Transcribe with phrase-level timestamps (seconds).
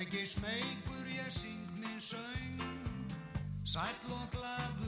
[0.00, 2.60] Vergi smeykur ég syng minn söng
[3.68, 4.79] Sæll og gladur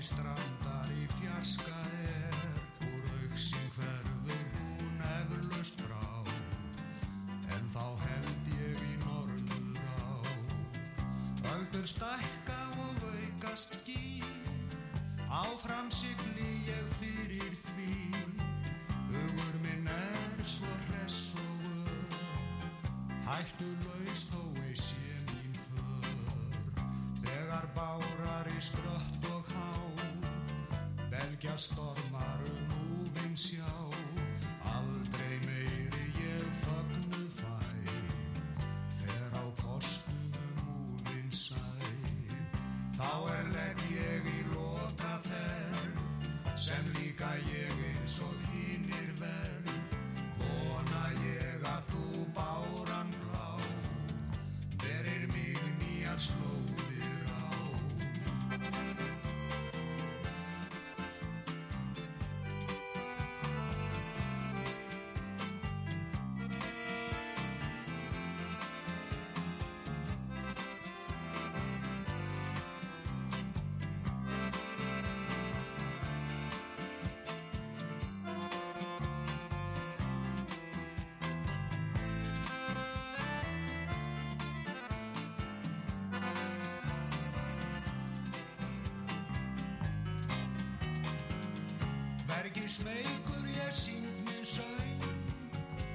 [0.00, 2.36] strandar í fjarska er
[2.88, 4.44] Úr auksin hverfur
[4.80, 6.06] hún eflaust brá
[7.56, 10.12] En þá held ég í norður á
[11.56, 14.00] Öldur stækka og aukast ský
[15.30, 17.92] Áfram sigli ég fyrir því.
[19.12, 22.16] Hugur minn er svo hress og ör
[23.28, 24.59] Hættu laus þó
[31.50, 31.89] Belgja stormar
[92.50, 95.02] Vergi smeykur ég syng minn söng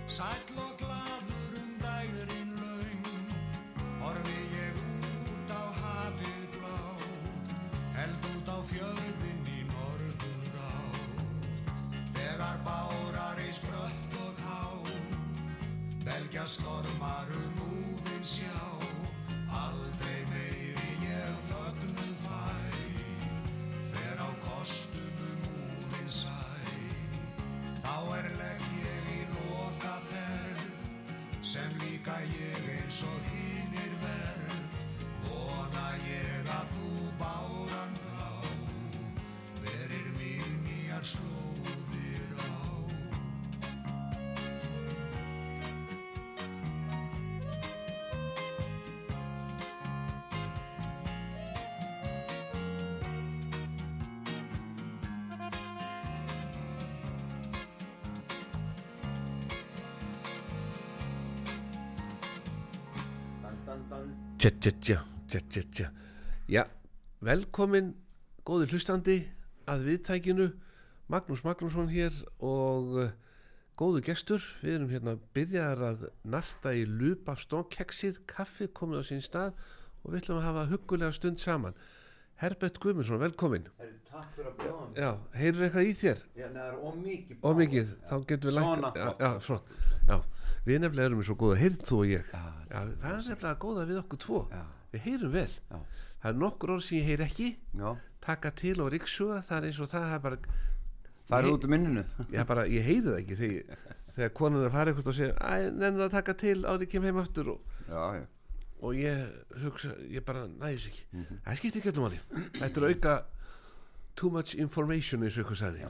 [0.08, 3.08] Sæll og gladur um dægurinn laung
[4.00, 7.52] Horfi ég út á hafið blátt
[7.98, 11.50] Held út á fjöðin í norður átt
[12.16, 14.64] Þegar bárar í sprött og há.
[16.08, 17.25] Belgja stormar
[64.40, 64.98] Tja, tja, tja,
[65.30, 65.88] tja, tja, tja.
[66.52, 66.64] Já,
[67.26, 67.94] velkomin
[68.46, 69.18] góði hlustandi
[69.70, 70.50] að viðtækinu
[71.12, 73.12] Magnús Magnússon hér og uh,
[73.80, 79.26] góðu gestur við erum hérna byrjaðar að narta í lupa stónkeksið kaffi komið á sín
[79.26, 79.54] stað
[80.04, 81.78] og við ætlum að hafa huggulega stund saman
[82.42, 83.70] Herbert Guðmundsson, velkomin
[84.16, 85.00] takk fyrir að bjóða mig.
[85.00, 86.22] Já, heyrðu eitthvað í þér?
[86.36, 87.38] Já, neða, það er ómikið.
[87.42, 89.74] Og mikið, þá getum við Svona lægt Já, já, flott
[90.10, 90.18] Já,
[90.66, 92.30] við nefnilega erum svo góða, heyrð þú og ég.
[92.34, 94.40] Já, Já, það er nefnilega góða við okkur tvo.
[94.52, 94.64] Já.
[94.96, 95.50] Við heyrum vel.
[96.22, 97.50] Það er nokkur orð sem ég heyr ekki.
[98.26, 100.38] Taka til og ríksuga Það er eins og það er bara
[101.30, 102.04] það er Ég- út um minninu.
[102.32, 103.84] Ég, bara, ég heyri það ekki þegar,
[104.16, 105.20] þegar konan er eitthvað og
[105.78, 107.62] nennir að taka til árið kem heim aftur og,
[108.82, 109.22] og ég
[109.62, 111.06] hugsa, ég bara næðis ekki.
[111.14, 111.40] Mhm.
[111.46, 112.20] Það skiptir ekki öllum áli
[112.60, 113.16] Þetta er auka
[114.16, 115.86] too much information eins og ykkur sagði.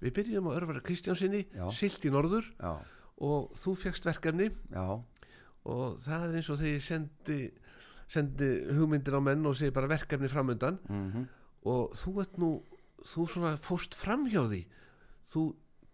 [0.00, 1.70] Við byrjum á Örvara Kristjánsinni Já.
[1.76, 2.46] Silt í norður.
[2.58, 2.74] Já,
[3.20, 4.50] og þú fegst verkefni.
[4.72, 5.00] Já,
[5.70, 7.38] og það er eins og þegar ég sendi,
[8.10, 11.26] sendi hugmyndir á menn og segi bara verkefni framöndan mhm,
[11.68, 12.52] og þú ert nú
[13.04, 14.64] þú svona fóst fram hjá því.
[15.30, 15.44] Þú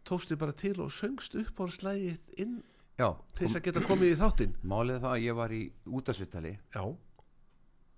[0.06, 2.60] tókst þig bara til og söngst upp á slægið inn
[2.98, 3.10] já.
[3.34, 4.54] til þess að geta komið í þáttinn.
[4.62, 5.62] Málið það að ég var í
[5.98, 6.84] útasvittali já,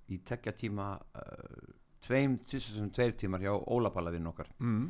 [0.09, 0.89] í tekja tíma,
[1.21, 1.69] uh,
[2.05, 4.51] tveim, tvisum tveir tímar hjá Ólapallavinn okkar.
[4.59, 4.89] Mm.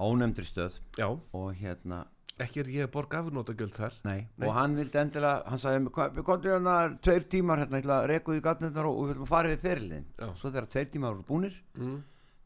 [0.00, 0.80] á ónefndri stöð.
[0.96, 2.06] Já, og hérna,
[2.44, 4.46] ekki er ég að borga afnótagjöld þar nei, Nei.
[4.48, 8.44] og hann vildi endilega, hann sagði, "Hvað- við komum hérna tveir tímar hérna, út í
[8.44, 10.06] gatnirnar og, og við ætlum að fara við ferilin.
[10.18, 10.34] Já.
[10.34, 12.02] Svo þegar tveir tímar voru búnir, mm.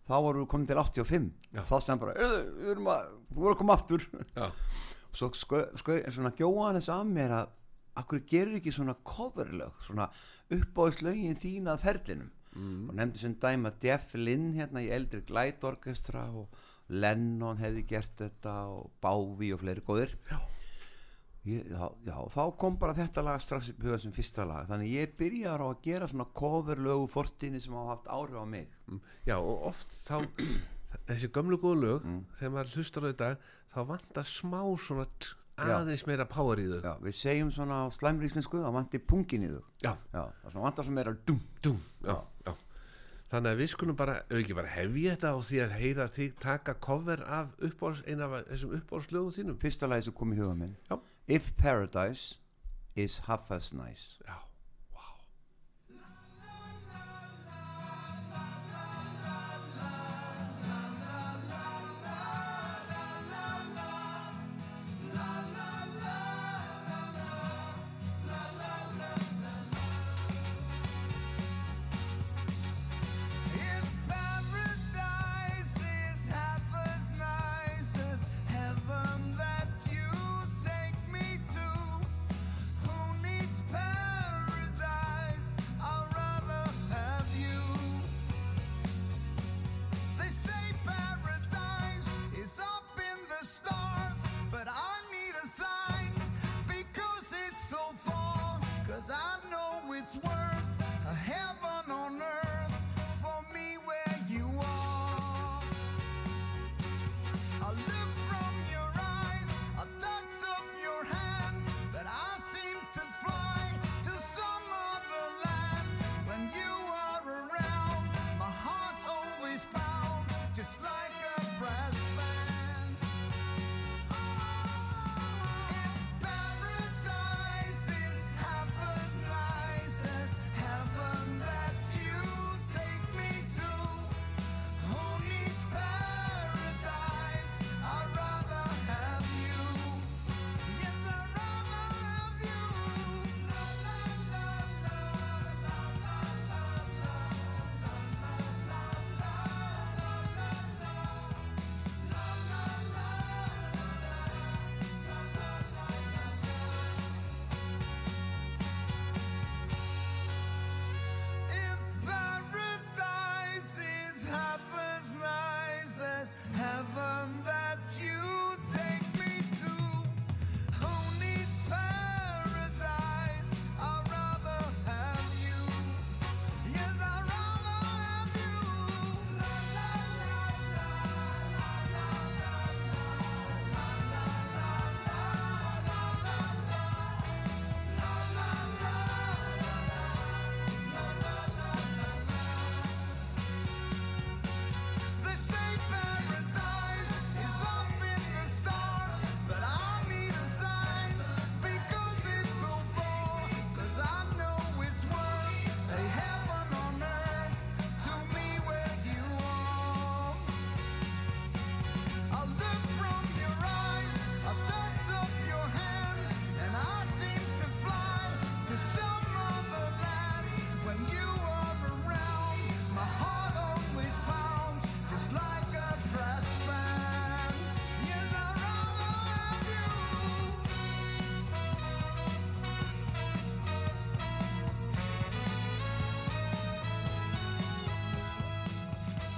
[0.09, 1.63] þá voru við komin til 85 Já.
[1.63, 3.05] þá sem bara, "Heyrðu, við erum að
[3.35, 4.01] þú voru að koma aftur
[4.37, 4.51] já,
[5.13, 7.49] svo sko, sko, svona gjóða hann þess að mér að
[7.97, 10.09] akkur gerur ekki svona coverlög svona
[10.51, 12.89] uppáðslögin þín að ferlinum mm.
[12.89, 16.49] og nefndi sem dæma Jeff Lynn hérna í eldri Glide Orchestra og
[16.89, 20.41] Lennon hefði gert þetta og Bávi og fleiri góðir Já.
[21.45, 24.95] Ég, já, já, þá kom bara þetta lag strax í huga sem fyrsta lag þannig
[24.95, 29.01] ég byrjaði á að gera svona coverlögu fortinni sem hafa haft áhrif á mig Mm.
[29.25, 30.25] Já, og oft þá
[31.09, 32.23] þessi gömlu góðu lög Mm.
[32.39, 33.29] þegar maður hlustar á þetta
[33.75, 35.07] þá vantar smá svona
[35.57, 39.45] aðeins meira power í þau já, við segjum svona á slæmri íslensku það vanti pungin
[39.47, 39.93] í þau Já.
[40.17, 42.17] já, svona vantar er að dum Dúm, já,
[42.49, 42.55] já.
[43.35, 46.75] Þannig að við skulum bara, ekki bara hefja þetta á því að heyra þig taka
[46.87, 49.57] cover af uppáhalds, eina af þessum uppáhaldslögum þínum.
[49.59, 51.01] fyrsta lagi sem kom í huga minn Já.
[51.27, 52.37] If Paradise
[52.95, 54.39] is half as nice Já,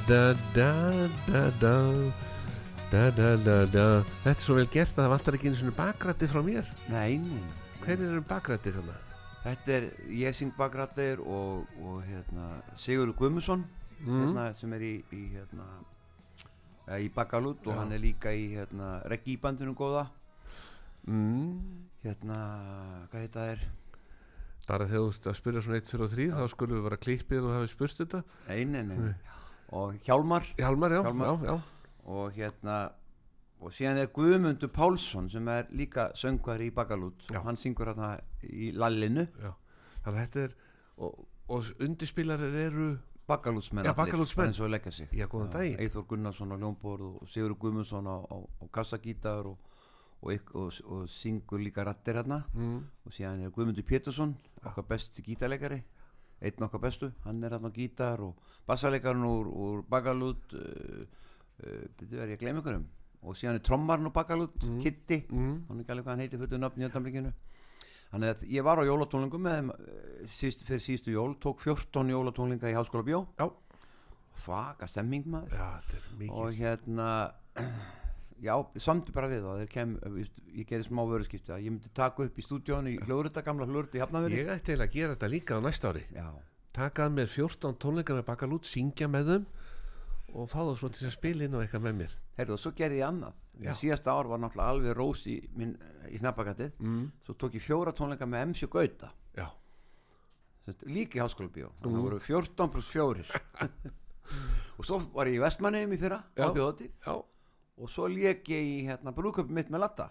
[0.08, 0.70] da da
[1.26, 1.74] da da
[2.90, 3.86] da da da da
[4.22, 6.68] Þetta er svo vel gert að það vantar ekki einu svona bakrætti frá mér.
[6.92, 7.18] nei,
[7.82, 8.94] Hvernig eru bakrætti þarna?
[9.46, 13.64] þetta er ég syng bakrættir og, og hérna, Sigurður Guðmusson
[13.96, 14.18] Mm.
[14.26, 15.64] hérna, sem er í, í hérna
[17.00, 17.78] í Bakalút og Já.
[17.80, 20.06] hann er líka í hérna, reggi bandinu góða
[21.08, 21.86] Mm.
[22.04, 22.36] hérna,
[23.10, 23.60] hvað heita það er
[24.68, 26.96] Bara þegar þú ert að spyrja svona 1, 2 og 3 þá skulum við bara
[26.96, 28.22] klippið og hafi spurst þetta.
[28.48, 28.96] nei, nei, nei.
[28.98, 29.14] Nei.
[29.72, 31.26] Og Hjálmar Hjálmar, já, Hjálmar.
[31.26, 31.60] já, já.
[32.06, 32.76] og hérna
[33.60, 37.40] og síðan er Guðmundur Pálsson sem er líka söngvar í Bakalút Já.
[37.42, 39.52] hann syngur hérna í Lallinu já.
[40.04, 40.56] Þannig að þetta er,
[40.98, 42.88] og, og undirspilarir eru,
[43.26, 43.88] Bakalútsmenn
[44.52, 45.80] eins og leggja sig Já, góðan daginn.
[45.82, 49.56] Eithor Gunnarsson á Ljónborð og Sigur Guðmundsson á, á, á kassagítar og,
[50.20, 54.86] og, og, og, og syngur líka rattir hérna mm, og síðan er Guðmundur Pétursson okkar
[54.86, 55.80] besti gítarleikari
[56.40, 58.36] einn okkar bestu, hann er hérna á gítar og
[58.68, 61.02] bassalekarinn úr, úr Bakalút uh,
[61.64, 62.86] uh, er ég að gleyma ykkurum
[63.26, 64.80] og síðan er trommarinn úr Bakalút Mm.
[64.82, 67.32] Kitty, mm, hann er ekki alveg hvað hann heitir fyrir nöfn í öndamlinginu
[68.10, 72.12] Þannig að ég var á jólatónlingum með þeim eh, síst, fyrir síðustu jól, tók 14
[72.12, 73.24] jólatónlinga í Háskóla Bjó.
[73.38, 73.50] Já.
[74.36, 75.56] svaka stemming maður.
[75.56, 75.80] Já,
[76.28, 77.32] og hérna
[78.42, 79.94] já, samti bara við það kem,
[80.56, 83.98] ég gerði smá vöruskipti að ég myndi taka upp í stúdíónu í hljóðrita, gamla hljóðrita
[83.98, 86.04] í Hafnaveri Ég ætti eiginlega að gera þetta líka á næsta ári.
[86.14, 86.28] Já,
[86.76, 89.46] Takað með 14 tónleika með bakalút Syngja með þeim
[90.36, 92.16] Og fá það svo til að spila inn á eitthvað með mér.
[92.36, 93.36] Heyrðu og svo gerði ég annað.
[93.56, 93.70] Já.
[93.72, 95.70] síðasta ár var náttúrulega alveg rós í, minn,
[96.12, 96.74] í hnappakatið.
[96.84, 97.06] Mm.
[97.24, 99.08] svo tók ég fjóra tónleika með MC Gauta.
[100.90, 101.96] Líka í Háskóla þannig Mm.
[101.96, 103.24] að voru 14 pluss 4
[104.78, 107.14] og svo var ég í Vestmanneum í fyrra á þjóðatíð já,
[107.76, 110.08] og svo lék ég í hérna, brúköpi mitt með Latta.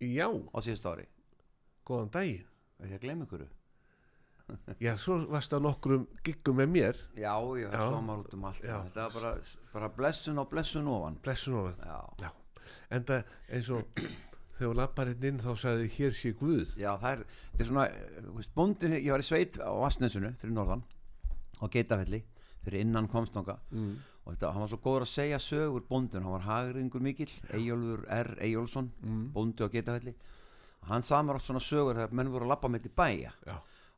[0.00, 1.06] Já, á síðust ári.
[1.86, 2.48] Góðan daginn.
[2.80, 3.44] Er ég að gleyma ykkur?
[4.82, 6.98] Já, svo varst það nokkrum giggum með mér.
[7.16, 7.80] Já, já, Já.
[7.80, 8.64] svo maður út um allt.
[8.64, 8.76] Já.
[8.84, 9.32] þetta var bara,
[9.72, 11.18] bara blessun á blessun ofan.
[11.24, 11.78] Blessun ofan.
[11.80, 14.02] Já, Já, en það eins og
[14.58, 16.74] þegar lapparinn inn þá sagði hér sé Guð.
[16.80, 19.70] Já það er, þetta er svona eh, þú veist, bóndi, ég var í sveit á
[19.80, 20.84] Vassnesunu fyrir norðan
[21.58, 22.20] á Geitafelli
[22.64, 23.94] fyrir innan komstanga mm.
[24.24, 28.06] Og þetta, hann var svo góður að segja sögur bóndin, hann var hagringur mikill Eyjólfur
[28.08, 28.34] R.
[28.40, 29.30] Eyjólfsson Mm.
[29.34, 30.14] bóndi á Geitafelli
[30.88, 33.30] hann samar oft svona sögur þegar menn voru að lappa með til bæja.
[33.46, 33.54] Já,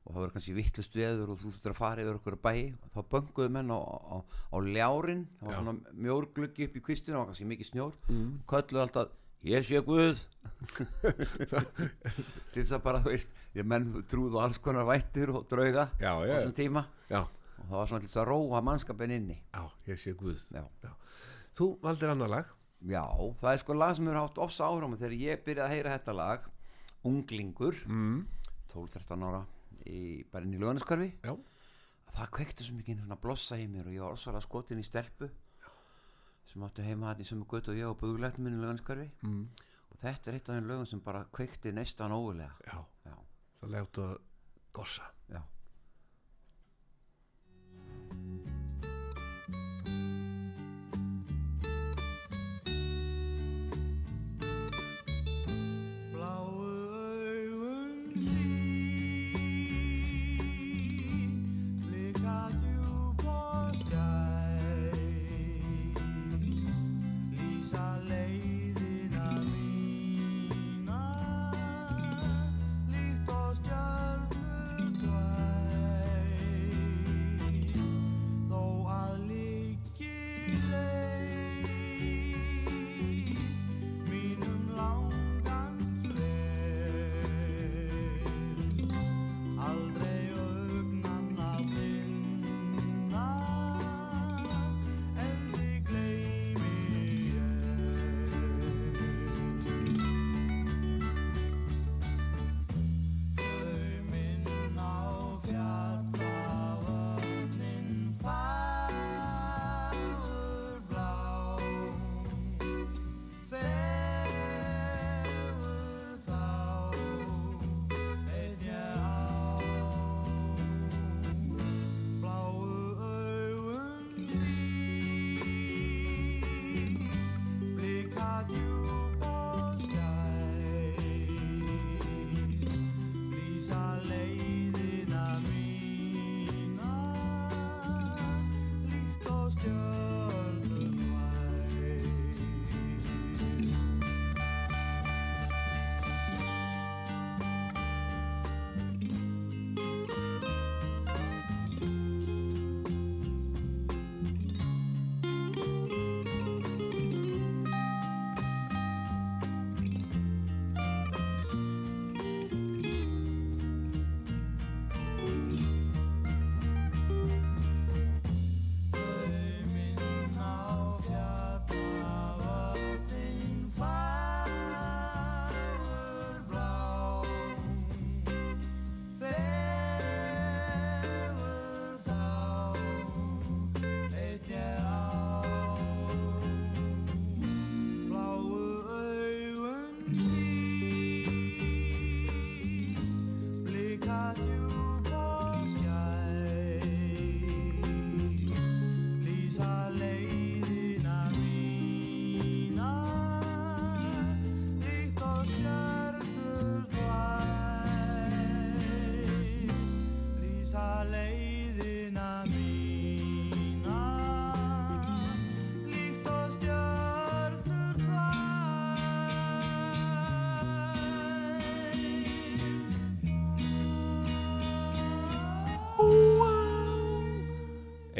[0.06, 2.74] og það voru kannski vittlust veður og þú þurftur að fara yfir okkur bæi.
[2.78, 5.24] Og þá bönguðu menn á, á, á ljárin.
[5.40, 5.58] Það var Já.
[5.64, 7.96] svona mjórgluggi upp í kvistinu og kannski mikið snjór.
[8.08, 8.28] Mm.
[8.46, 9.08] kölluðu alltaf
[9.42, 10.22] ég sé Guð.
[12.52, 16.14] Til þess að bara þú veist ég menn trúðu alls konar vættir og drauga á
[16.22, 16.86] þessum tíma.
[17.10, 17.24] Já,
[17.66, 19.40] það var svona þess að róa mannskapin inni.
[19.52, 20.46] Já, hér sé Guð.
[20.54, 20.92] Já.
[21.56, 22.56] Þú valdir annar lag?
[22.84, 23.02] Já,
[23.40, 26.14] það er sko lag sem hefur haft ofsa áhráma þegar ég byrjaði að heyra þetta
[26.14, 26.48] lag
[27.08, 28.18] Unglingur mm.
[28.72, 29.40] 12-13 ára
[29.88, 31.32] í, bara inn í löganiskörfi Já,
[32.12, 35.30] það kveikti svo mikið svona blossa í mér og ég var ósvalega skotin í stelpu
[36.50, 39.42] sem átti heima hann í sömu götu og ég og buglættum minn í löganskörfi mm.
[39.90, 43.18] og þetta er eitt af þeim lögum sem bara kveikti næstan ógulega já, já,
[43.62, 44.16] það lefðu að
[44.76, 45.12] gossa.
[45.32, 45.40] Já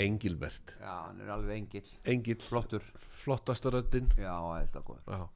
[0.07, 0.77] Engilbert.
[0.81, 1.91] Já, hann er alveg engill.
[2.05, 2.87] Engil, flottur,
[3.23, 4.09] flottasta röddin.
[4.19, 5.11] Já, aðeinslega góður.
[5.11, 5.29] Já.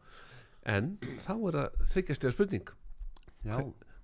[0.70, 0.90] en
[1.24, 2.72] þá er það þryggjastega spurning.
[3.46, 3.56] Já,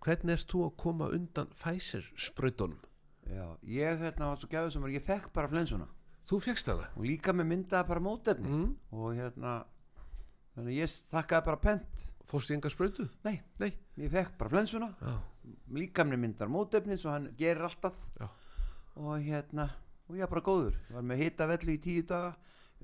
[0.05, 2.79] hvernig ert þú að koma undan Pfizer sprautunum
[3.31, 5.87] já, ég hérna var svo gæður sem ég fekk bara flensuna.
[6.27, 6.89] Þú fegst hana?
[6.99, 8.51] Og líka með myndaði bara mótefni.
[8.51, 8.77] Mm.
[8.93, 9.55] og hérna
[10.57, 12.05] þannig að ég þakkaði bara pent.
[12.27, 13.07] Fórst í enga sprautu?
[13.23, 13.71] Nei, Nei.
[14.01, 14.91] ég fekk bara flensuna.
[15.01, 15.17] Já.
[15.71, 17.99] líka með myndar mótefni svo hann gerir alltaf.
[18.19, 18.29] Já.
[18.97, 19.69] og hérna
[20.09, 22.35] og ég var bara góður, var með hita vellu í tíu daga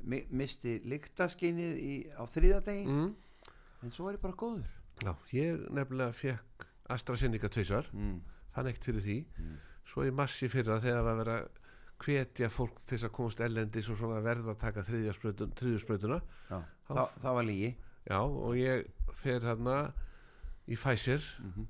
[0.08, 3.10] mi misti lyktaskinnið í, á þriðadegi mm.
[3.84, 4.70] en svo er ég bara góður
[5.02, 8.16] Já, ég nefnilega fekk AstraZeneca tveisvar mm.
[8.54, 9.56] fann ekkert fyrir því Mm.
[9.84, 11.60] svo í massi fyrra þegar var verið að
[12.02, 15.80] hvetja fólk til þess að komast ellendis og svona verða að taka þriðja sprautun, þriðju
[15.84, 16.18] sprautuna
[16.50, 17.70] Já, Þá- það, það var lígi
[18.10, 18.86] já og ég
[19.22, 19.76] fer hérna
[20.66, 21.66] í Pfizer Mhm.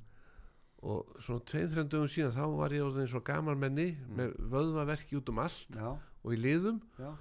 [0.82, 1.44] Og svona
[1.86, 5.92] dögum síðan þá var ég orðin svo gaman menni með vöðvaverki út um allt já,
[6.24, 6.80] og í liðum.
[6.98, 7.12] Já,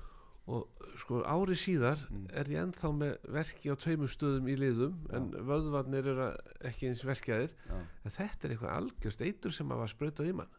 [0.52, 2.26] og sko ári síðar Mm.
[2.34, 6.26] er ég ennþá með verki á tveimur stöðum í liðum en vöðvarnir eru
[6.68, 7.54] ekki eins verkjaðir.
[7.70, 7.78] Já.
[8.06, 10.50] en þetta er eitthvað algjörst eitur sem að var sprautað í mann.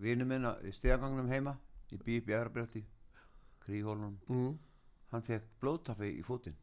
[0.00, 1.56] Vinu minn á- í stegagangnum heima
[1.90, 2.84] í bíp í Eðrabröldi
[3.64, 4.58] kríhólunum, mm.
[5.12, 6.54] hann fekk blóðtafi í fótinn.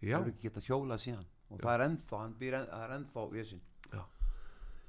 [0.00, 1.26] Já, hefur ekki getað hjólað síðan.
[1.50, 3.62] Og það er ennþá, hann býr enn, það er ennþá vesinn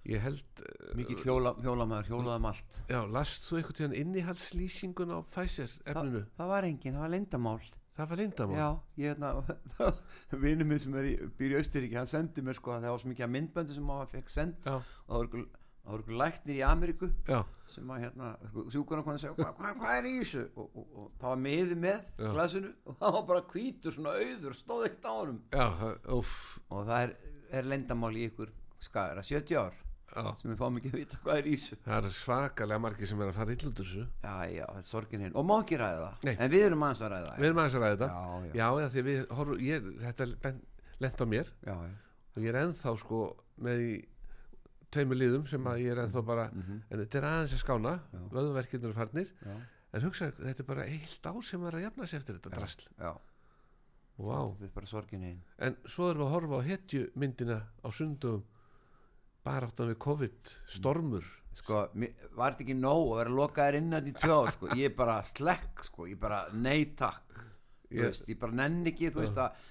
[0.10, 0.62] ég held
[1.00, 2.78] mikið hjóla, hjólamæður, hjólaðum allt.
[2.92, 7.60] Já, last þú einhvern tíðan innihaldslýsingun á Pfizer efninu, það var engin, það var leyndamál
[7.96, 8.70] það var leyndamál já,
[9.00, 9.92] ég hérna
[10.46, 13.04] vinnu minn sem er í, býr í Austuríki hann sendi mér sko að það var
[13.04, 14.74] svo mikið myndböndu sem maður fekk send Já.
[14.76, 15.22] og það
[15.86, 17.40] voru ykkur læknir í Ameríku já,
[17.72, 18.32] sem að hérna,
[18.74, 20.44] sjúkuna konar segja hvað hva, hva er í þessu?
[20.58, 24.60] Og, og, og það var miði með glasinu og það var bara hvítur svona auður
[24.60, 25.14] stóð ekkert á
[26.18, 26.36] úff.
[26.74, 27.16] Og það er,
[27.62, 29.85] er lendamál í ykkur skara 70 ár
[30.16, 31.78] já, sem við fáum ekki að vita hvað er í þessu.
[31.86, 34.06] Það er svakalega margir sem er að fara illa út úr þessu.
[34.24, 36.26] Já, já, þetta er sorgin hinn og má ekki ræða það?
[36.30, 36.36] Nei.
[36.40, 37.38] en við erum aðeins að ræða það.
[37.44, 38.10] Við erum aðeins að ræða þetta.
[38.56, 39.88] Já, já, því við horfum, ég,
[41.00, 41.54] þetta á mér.
[41.66, 41.76] Já,
[42.36, 43.22] og ég er ennþá sko
[43.66, 43.94] með í
[44.96, 46.82] tveimur liðum sem að ég er ennþá bara Mhm.
[46.90, 47.94] en þetta er aðeins að skána.
[48.14, 48.20] Já.
[48.32, 49.32] vöðverkirnir er farnir.
[49.96, 52.88] En hugsa, þetta er bara heilt ár sem er að jafna sig eftir þetta drasl.
[55.24, 58.44] Hinn en svo erum við að horfa á hetju myndina á sundum
[59.46, 61.28] bara áttan við COVID stormur.
[61.56, 61.86] Sko,
[62.36, 65.86] var þetta ekki nóg að vera lokaðir innan í ár, sko, ég er bara slekk,
[65.88, 67.40] sko, ég bara nei takk.
[67.86, 69.64] Þú Ég- ég bara nenni ekki, þú veist að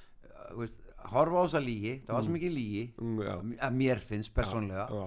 [0.55, 0.81] þú veist,
[1.13, 3.35] horfa á þessa lígi, það var svo mikið lígi mm, já,
[3.67, 5.05] að mér finnst persónlega já,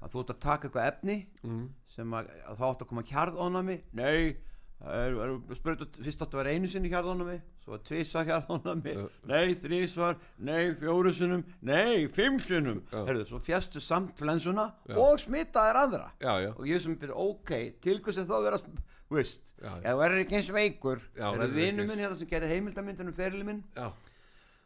[0.00, 1.62] að þú ert að taka eitthvað efni mm,
[1.94, 4.36] sem að, að þá átt að koma hjarðónami nei,
[4.80, 5.16] það er,
[5.50, 9.02] er spurt, fyrst átt að vera einu sinni hjarðónami svo var tvisvar hjarðónami Já.
[9.30, 12.80] nei, þrísvar, nei, fjóru sinnum nei, fimm sinnum.
[12.90, 13.02] Já.
[13.08, 14.96] Herðu, svo fjastu samt flensuna Já.
[14.98, 16.06] og smitaðir aðra.
[16.22, 17.52] Já, já, og ég sem byrja, ok,
[17.84, 18.62] til hvers er þá að vera
[19.10, 21.02] veist, ef þú verður ekki eins veikur.
[21.18, 23.90] Já, er vinnu minn hérna sem gerði heimildamindinu ferili minn, já,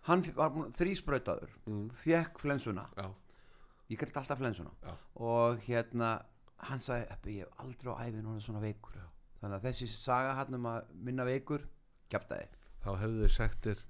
[0.09, 2.87] hann var þrísprautaður, mm, fekk flensuna.
[2.99, 3.09] Já,
[3.91, 4.71] ég gæti alltaf flensuna.
[5.17, 6.19] Og hérna
[6.69, 8.95] hann sagði, ég hef aldrei á æfin hún er svona veikur.
[9.01, 9.09] Já.
[9.45, 11.67] Þannig að þessi saga hann um að minna veikur
[12.13, 12.49] kæftæði
[12.85, 13.85] þá hefðu þau sagt þér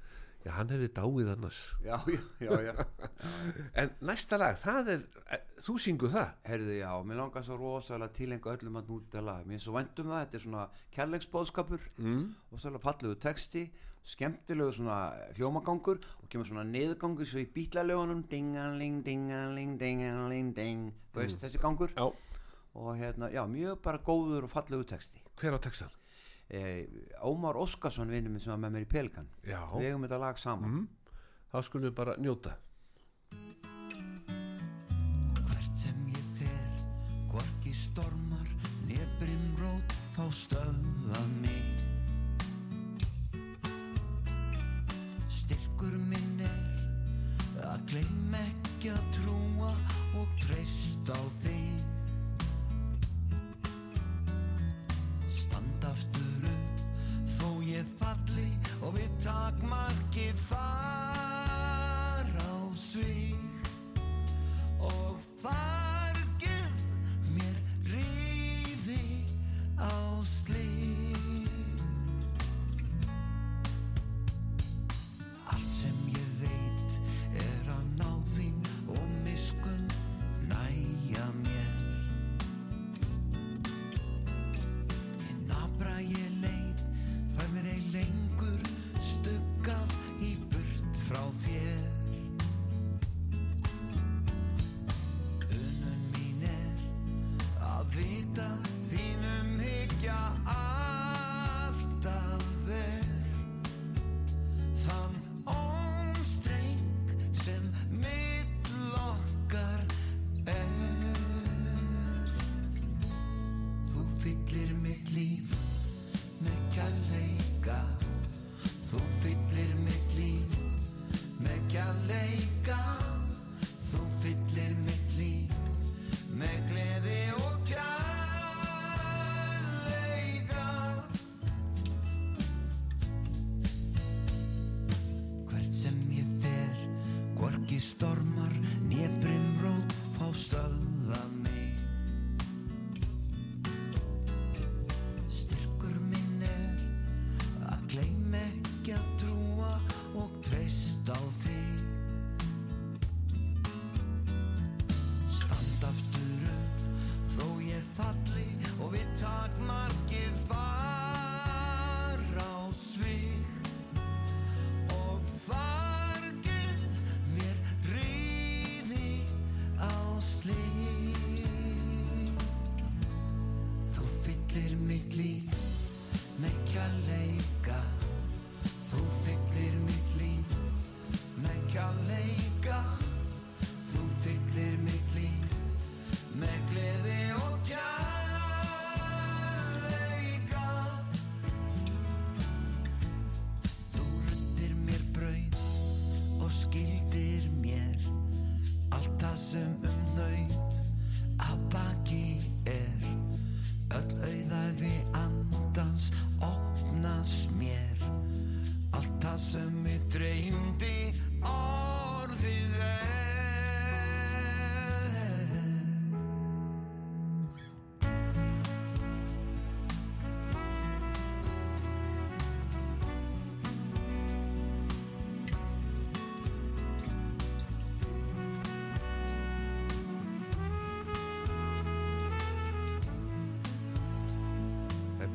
[0.44, 1.60] já, hann hefði dáið annars.
[1.84, 2.74] Já, já, já, já.
[3.80, 6.34] en næsta lag, það er eh, þú syngu það?
[6.50, 9.48] Herðu, já, mér langar svo rosalega að tilenga öllum að núta lag.
[9.48, 10.66] Mér er svo vænt um það, þetta er svona
[10.98, 13.64] kærleiksbóðskapur mm, og svolítið fallegu texti
[14.04, 14.98] skemmtilegu svona
[15.38, 20.90] hljómagangur og kemur svona niðurgangur svo í bítlalögunum dingaling, dingaling, dingaling, ding.
[21.14, 21.94] Þú veist þessi gangur.
[21.96, 22.10] Já,
[22.74, 25.92] og hérna, já, mjög bara góður og fallegu texti hver á textan
[26.48, 26.86] eh,
[27.22, 29.28] Ómar Óskarsson vinnur minn sem var með mér í Pelikan.
[29.46, 30.70] Já, við eigum þetta lag saman.
[30.70, 31.16] Mm,
[31.52, 32.56] þá skulum við bara njóta.
[35.40, 36.84] Hvert sem ég fer,
[37.32, 38.48] hvorki stormar,
[38.88, 41.84] nefnum rót, fá stöða mig.
[45.40, 49.72] Styrkur minn er að gleym ekki að trúa
[50.20, 51.73] og treyst á þig.
[55.94, 56.84] Aftur upp,
[57.38, 58.50] þó ég falli
[58.82, 61.13] og við takmarki far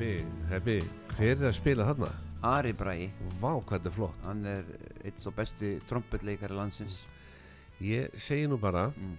[0.00, 0.74] Heppi, Heppi,
[1.12, 2.06] hver er að spila þarna?
[2.48, 4.20] Ari Bræi, Vá, hvað þetta er flott.
[4.24, 4.68] Hann er
[5.04, 7.02] eitt svo besti trompetleikari landsins.
[7.84, 9.10] Ég segi nú bara mm.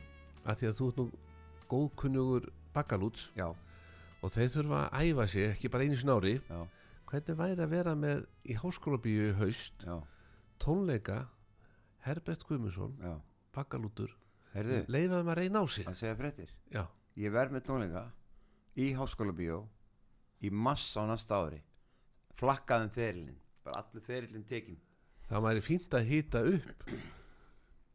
[0.41, 1.03] að því að þú ert nú
[1.69, 3.51] góðkunnugur bakalúts Já,
[4.25, 6.31] og þeir þurfa að æfa sig, ekki bara einu sinni ári.
[6.49, 9.85] Já, hvernig væri að vera með í háskólabíu í haust?
[9.85, 9.99] Já,
[10.65, 11.19] tónleika
[12.07, 13.13] Herbert Guðmundsson, já.
[13.53, 14.17] Bakalútur.
[14.57, 15.85] Leifaðum að reyna á sig.
[15.85, 16.57] Að segja fréttir.
[16.73, 16.87] Já,
[17.21, 18.03] Ég verð með tónleika
[18.81, 19.61] í háskóla bíó
[20.41, 21.61] í massa á næsta ári.
[22.39, 24.79] Flakkaðum ferilinn bara allur ferilinn tekin
[25.31, 26.91] það væri fínt að hýta upp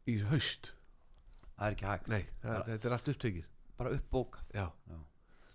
[0.07, 0.71] í haust.
[1.57, 3.45] Það er ekki hægt, Nei, það, Bara- þetta er allt upptekið.
[3.77, 4.99] Bara uppbókað Já, Já.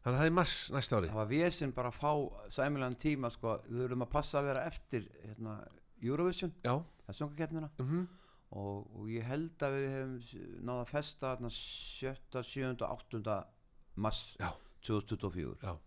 [0.02, 1.08] þannig að það er mass næsta ári.
[1.08, 2.12] Það var vesinn bara að fá
[2.50, 5.68] sæmilegan tíma sko, við þurfum að passa að vera eftir hérna,
[6.02, 8.08] Eurovision, það er sjónkakeppnina mhm.
[8.52, 12.42] Og, og ég held að við hefum náða að festa hérna, 7.
[12.44, 12.84] 7.
[12.84, 13.44] 8.
[13.96, 14.52] mars Já.
[14.84, 15.78] 2024 Já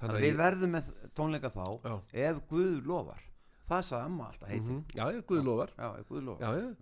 [0.00, 1.94] þannig að við verðum með tónleika þá Já,
[2.28, 3.24] ef Guð lofar.
[3.68, 4.64] Það sagði amma alltaf heiti.
[4.72, 5.72] Mhm, já, já, Guð lofar.
[5.78, 6.76] Já, Guð lofar.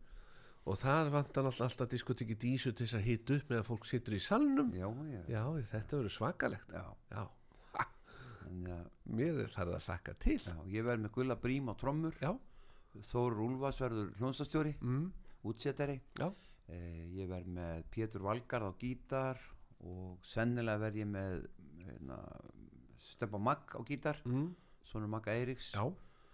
[0.67, 4.15] Og þar vantar náttúrulega alltaf diskotekki dísu til þess að hita upp meðan fólk situr
[4.17, 4.73] í salnum.
[4.75, 6.73] Já, þetta verður svakalegt.
[6.75, 7.25] Já.
[9.07, 10.39] Mér er farið að slaka til.
[10.43, 12.15] Já, ég verð með Gulla Brím á trommur.
[12.23, 12.33] Já,
[13.11, 15.03] Þór Úlfars verður hljónstastjóri mm,
[15.51, 16.31] útsettari Já.
[16.73, 19.43] eh, ég verð með Pétur Valgarð á gítar
[19.85, 21.43] og sennilega verð ég með
[21.85, 22.17] hérna,
[23.17, 24.51] Steppa Magg á gítar mm,
[24.87, 25.73] Sónur Magga Eiríks.
[25.75, 25.83] Já,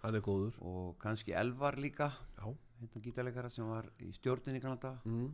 [0.03, 0.57] hann er góður.
[0.61, 2.45] Og kannski Elvar líka Já,
[2.81, 5.29] hérna gítarleikara sem var í stjórninni kannada mm,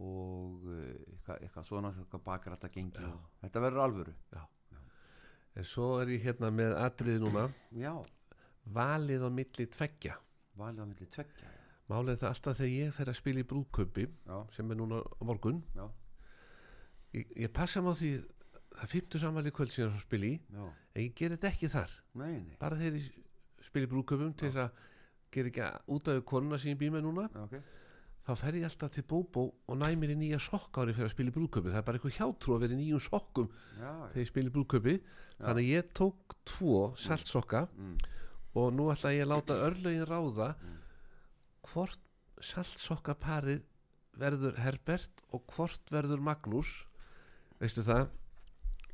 [0.00, 3.12] og eh, eitthvað, eitthvað svona eitthvað bakar þetta gengi Já.
[3.44, 4.16] þetta verður alvöru.
[5.58, 7.48] En svo er ég hérna með atriði núna.
[7.74, 7.94] Já,
[8.70, 10.14] Valið á milli tveggja.
[10.60, 11.56] Valið á milli tveggja
[11.90, 15.56] Málið það alltaf þegar ég fer að spila í brúðköpi já, sem er núna morgun.
[15.74, 15.86] Já,
[17.16, 18.10] ég, ég passa á því
[18.80, 20.36] það er 50 samanlega kvöld síðan að spila í.
[20.56, 20.64] Já,
[20.96, 21.92] en ég ger þetta ekki þar.
[22.20, 22.54] Nei, nei.
[22.60, 23.10] Bara þegar ég
[23.68, 24.80] spila í brúðköpum til þess að
[25.36, 27.52] gera ekki út af konuna sem ég býð með núna já, ok,
[28.26, 31.12] þá fer ég alltaf til Bóbó og næ mér í nýja sokka ári fyrir að
[31.14, 33.46] spila í brúðköpi það er bara eitthvað hjátrú að vera í nýjum sokkum
[33.78, 34.94] já, þegar ég spila í brúðköpi
[35.38, 37.94] þannig að ég tók tvo saltsokka mm,
[38.58, 40.76] og nú ætla ég að láta örlögin ráða Mm.
[41.70, 42.02] hvort
[42.50, 43.62] saltsokkaparið
[44.20, 46.70] verður Herbert og hvort verður Magnús.
[47.60, 48.08] Veistu það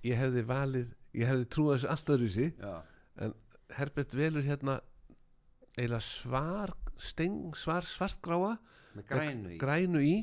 [0.07, 2.75] ég hefði valið, ég hefði trúið þessu allt öðru sí já,
[3.77, 4.81] Herbert velur hérna
[5.77, 8.57] eiginlega svar steng, svar svartgráa.
[8.97, 9.59] Með grænu í.
[9.61, 10.17] Grænu í.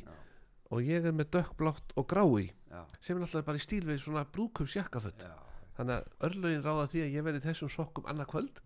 [0.73, 2.49] Og ég er með dökkblátt og grái
[3.03, 5.33] sem er alltaf bara í stíl við svona brúðköpsjakkaföld já,
[5.77, 8.61] þannig að örlögin ráða því að ég verði þessum sokkum annað kvöld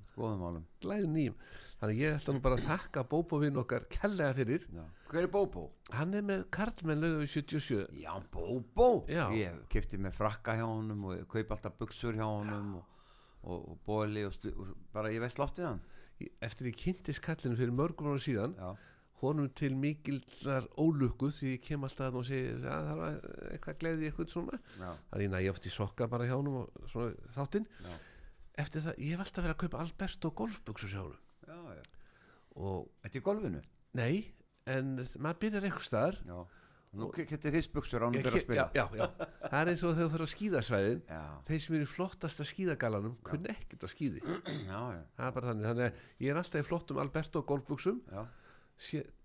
[0.82, 1.36] glæðum nýjum.
[1.78, 4.64] Þannig að ég ætla nú bara að þakka bóbovinn okkar kellega fyrir.
[4.74, 4.84] Já.
[5.12, 5.68] hver er Bóbó?
[5.94, 9.06] hann er með Karlmenn lögðu 77 já, Bóbó.
[9.08, 9.30] Já.
[9.38, 12.98] ég kefti með frakka hjá honum og kaup alltaf buksur hjá honum og,
[13.44, 15.82] og, og bóli og, og bara ég veist loftið hann.
[16.42, 18.74] Eftir ég kynntist kallinu fyrir mörgum ára síðan já,
[19.22, 23.16] honum til mikillar ólukku því ég kem alltaf þarna og segi að það var
[23.54, 24.60] eitthvað gleði eitthvað svona.
[24.78, 27.66] Já, þannig að ég næ oft í sokka bara hjá honum og svona þáttinn.
[28.58, 31.26] Eftir það, ég hef alltaf verið að kaupa Alberto golfbuxur hjá honum.
[33.04, 33.66] Þetta er golfinu?
[33.98, 34.14] Nei,
[34.70, 36.22] en maður byrjar eitthvað staðar.
[36.98, 38.64] Nú kefti fyrst buksur á hann Ég fyrir að spila.
[38.74, 39.26] já, já, já.
[39.52, 43.18] það er eins og þegar þú fyrir á skíðasvæðin já, þeir sem eru flottasta skíðagalanum
[43.28, 43.84] kunni ekkert
[44.72, 48.24] já, já, það er bara þannig, þannig að ég er alltaf í flottum Alberto sé,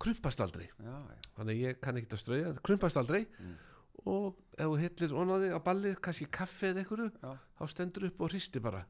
[0.01, 0.69] krumpast aldrei.
[0.81, 1.19] Já, já.
[1.37, 3.27] þannig ég kann ekkert að strauja, krumpast aldrei.
[3.41, 3.55] Mm.
[4.09, 7.33] og ef þú hillir onaði á ballið, kannski kaffi eða einhverju Já.
[7.61, 8.81] þá stendur upp og hristi bara.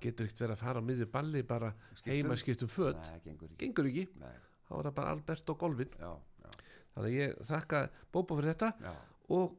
[0.00, 2.12] Getur ekkert verið að fara á miðju balli bara Skiptum?
[2.14, 2.96] heima skiptum föt.
[3.04, 3.58] Nei, gengur ekki.
[3.60, 4.04] Gengur ekki,
[4.68, 6.48] þá er það bara Alberto golfin já, já,
[6.94, 8.70] þannig ég þakka Bóbo fyrir þetta.
[8.86, 8.94] Já.
[9.36, 9.58] Og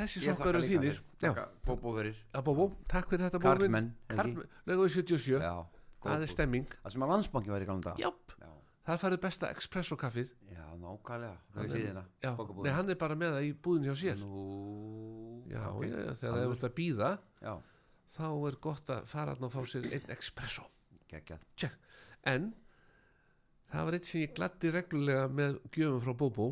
[0.00, 0.98] þessi sokkar eru þínir.
[0.98, 1.04] fyrir.
[1.22, 4.48] já, Þakka Bóbó fyrir Bóbo, takk fyrir þetta Bóbo Karlmenn, ekki?
[4.66, 5.54] Löguðu 77 Já,
[6.02, 6.66] það er stemming.
[6.82, 8.41] Það sem að landsbanki var í gamla dag Jáp, Já,
[8.86, 10.30] þar farið besta espresso kaffið.
[10.50, 11.36] Já nákvæmlega.
[11.54, 14.16] Það Hann er er- nei hann er bara með það í búðin hjá sér.
[14.18, 15.84] Nú já, ok.
[15.86, 16.46] já, þegar Alveg.
[16.48, 17.10] þú ert að býða
[17.42, 17.54] Já,
[18.16, 20.64] þá er gott að fara þarna og fá sér einn espresso.
[22.24, 22.54] En
[23.72, 26.46] það var eitt sem ég gladdi reglulega með gjöfum frá Bóbó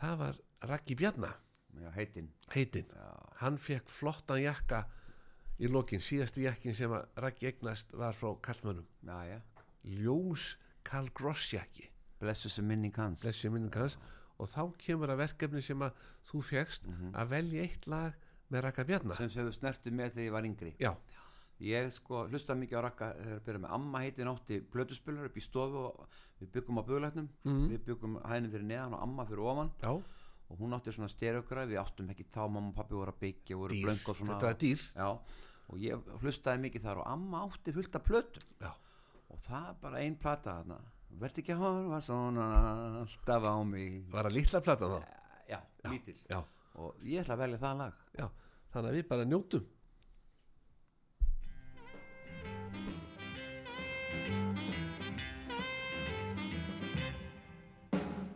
[0.00, 1.34] það var Raggi Bjarna.
[1.80, 2.86] Já, heitinn.
[2.90, 4.84] Já, hann fekk flottan jakka
[5.60, 8.86] í lokin, síðasti jakkin sem að Raggi eignast var frá kallmönnum
[9.84, 10.56] ljós
[10.90, 11.88] Karl Gross jakki
[12.20, 13.22] Blessu sem minning hans.
[13.24, 13.96] Minning hans.
[14.40, 15.92] Og þá kemur að verkefni sem að
[16.28, 17.12] þú fegst Mhm.
[17.14, 18.12] að velja eitt lag
[18.52, 19.16] með Ragga Bjarna.
[19.16, 20.74] Sem við snertum með þegar ég var yngri.
[20.80, 20.96] Já,
[21.60, 25.42] Ég sko hlusta mikið á rakka þegar byrja með amma heitin átti plötuspilur upp í
[25.44, 26.06] stofu og
[26.40, 27.68] við byggum á böglæknum Mhm.
[27.68, 29.70] við byggum hæðin fyrir neðan og amma fyrir ofan.
[29.82, 29.88] Já,
[30.50, 33.56] og hún átti svona stereogræð við áttum ekki þá mamma og pappi voru að byggja
[33.56, 34.40] voru blöng og svona
[35.68, 38.42] og ég hlustaði mikið þar og amma átti fullt af plötum.
[38.58, 38.72] Já.
[39.30, 40.78] Og það er bara ein plata þarna.
[41.20, 42.46] Verð ekki að horfa svona
[43.02, 43.98] alltaf á mig.
[44.12, 45.00] Var það lítla plata þá?
[45.50, 45.58] já,
[45.90, 46.38] lítill Já,
[46.78, 48.02] og ég ætla að velja það lag.
[48.20, 48.26] Já,
[48.74, 49.64] þannig að við bara njótum.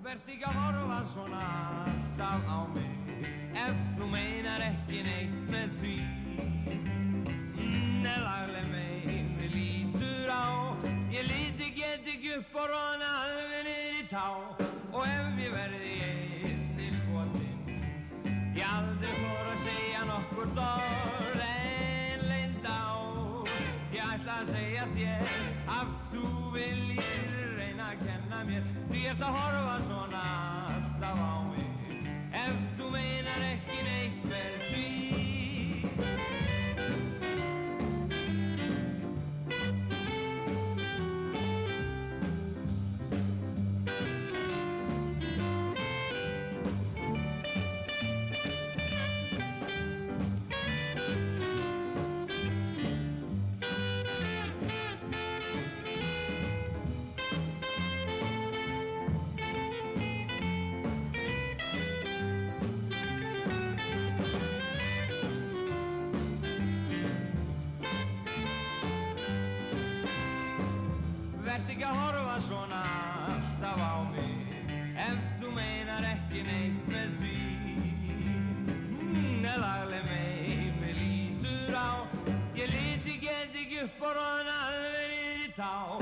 [0.05, 1.43] Vert ekki að horfa svona
[1.85, 2.91] alltaf á mig.
[3.65, 5.95] Ef þú meinar ekki neitt með því
[12.05, 14.25] get ekki upp og róna alveg niður í tá.
[14.93, 17.61] Og ef ég verði einni skotin
[18.59, 22.85] Ég aldrei fór að segja nokkur orð en leind á.
[23.95, 25.33] Ég ætla að segja þér
[25.79, 26.27] að þú
[26.59, 28.69] viljir reyna að kenna mér.
[28.91, 30.27] Því ert að horfa svona
[30.75, 32.13] alltaf á mig.
[32.45, 34.24] Ef þú meinar ekki neitt
[85.65, 85.94] niður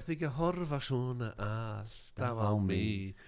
[0.00, 3.18] Verð ekki að horfa svona alltaf á mig.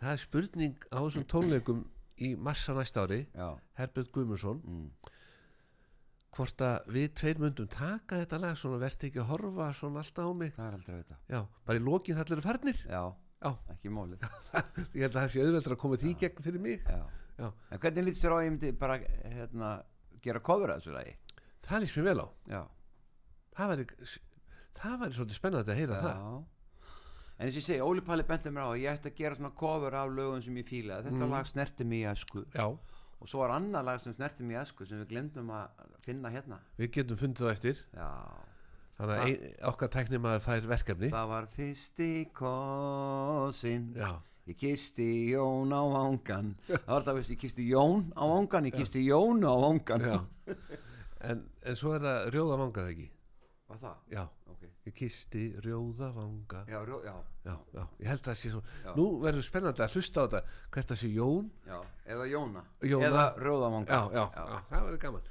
[0.00, 1.82] Það er spurning á þessum tónleikum
[2.18, 4.58] í massa næsta ári já, Herbert Guðmundsson.
[4.66, 5.12] Mm.
[6.34, 10.26] hvort að við tveir myndum taka þetta lag svona verð ekki að horfa svona alltaf
[10.26, 10.50] á mig?
[10.56, 12.80] Það er aldrei að vita Já, bara í lokin það eru farnir?
[12.86, 13.02] Já,
[13.74, 14.26] ekki mólið
[14.98, 16.82] ég held að það sé auðveldur að koma því gegn fyrir mig.
[16.82, 17.04] Já.
[17.38, 17.48] Já.
[17.70, 19.70] en hvernig lítið sér á ég myndi bara hérna,
[20.22, 21.14] gera cover að þessu lagi?
[21.68, 22.28] Það líst mér vel á.
[22.50, 22.62] Já,
[23.58, 23.84] Það væri,
[24.82, 26.44] það væri svolítið spennandi að heyra það já
[27.38, 29.36] En eins og ég segi, Óli Palli benti mér á að ég ætti að gera
[29.38, 31.04] svona cover af lögum sem ég fílaði.
[31.06, 31.30] Þetta Mm.
[31.30, 34.60] lag snerti mig í æsku Já, og svo var annað lag sem snerti mig í
[34.64, 35.68] æsku sem við glemdum að
[36.02, 36.58] finna hérna.
[36.78, 38.08] við getum fundið það eftir Já,
[38.98, 43.92] Þannig að ein, okkar tæknum að fær verkefni það var fyrsti kosinn.
[43.94, 44.10] Já,
[44.48, 46.54] Ég kisti Jón á vangan.
[46.68, 50.00] Það var það, veist, ég kisti Jón á vangan, ég kisti Jón á vangan.
[50.00, 50.18] já
[51.20, 53.08] En, en svo er það rjóða vangað ekki
[53.68, 53.96] Var það?
[54.14, 54.22] Já.
[54.88, 57.14] Ég kisti rjóða vanga Já, rjó, já,
[57.48, 58.62] Já, já, ég held að það sé svo.
[58.98, 60.42] Nú verður spennandi að hlusta á þetta
[60.74, 61.78] Hvert það sé Jón já.
[62.08, 62.62] Eða Jóna.
[62.82, 63.08] Jóna.
[63.08, 63.90] Eða Rjóða vangan.
[63.92, 65.26] Já, já, já, það verður gaman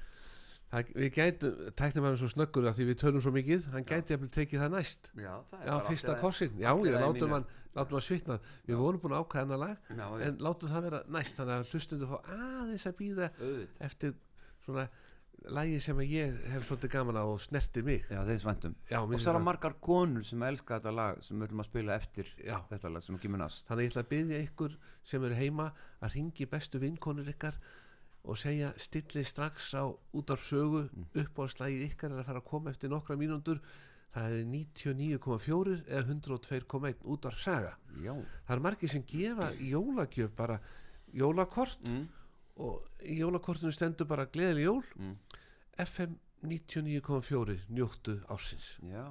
[0.72, 4.17] það, Við gætum, tæknum hann svo snöggur af því við tölum svo mikið, hann gæti
[4.17, 7.46] að tekið það næst Já, það er Já, bara fyrsta kossin, já, ég látum hann
[7.78, 10.26] látum hann svitna, við vorum búin að ákvæða hennar lag Já, já.
[10.28, 13.30] en látum það vera næst þannig að hlustundu fá aðeins að býða
[13.88, 14.15] eftir
[14.65, 14.88] svona
[15.50, 18.76] lagi sem ég hef svolítið gaman á og snerti mig Já, þeir svæntum.
[18.90, 21.66] Já, Og svo er það- margar konur sem elska þetta lag sem við ætlum að
[21.70, 22.62] spila eftir Já.
[22.70, 23.66] þetta lag sem kemur næst.
[23.68, 27.54] þannig ég ætla að byggja ykkur sem eru heima að ringi bestu vinkonur ykkar
[28.26, 31.06] og segja stilli strax á út af sögu Mm.
[31.16, 33.60] upp á slægið ykkar er að fara að koma eftir nokkra mínúndur
[34.14, 38.14] það er 99,4 eða 102,1 út af saga Já.
[38.48, 40.60] það er margir sem gefa jólagjöf bara
[41.14, 42.08] jólakort Mm.
[42.58, 44.84] Og í jólakortinu stendur bara gleðileg jól.
[44.98, 45.15] Mm.
[45.86, 46.15] FM
[46.48, 49.06] 99,4 njóttu ásins Já,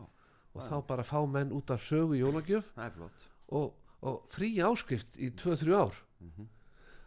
[0.54, 2.68] og þá bara fá menn út af sögu jólagjöf.
[2.76, 3.10] Það er
[3.48, 5.94] og, og frí áskrift í 2-3 ár.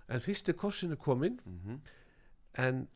[0.09, 1.79] En fyrsti kossin er komin Mhm.
[2.57, 2.87] en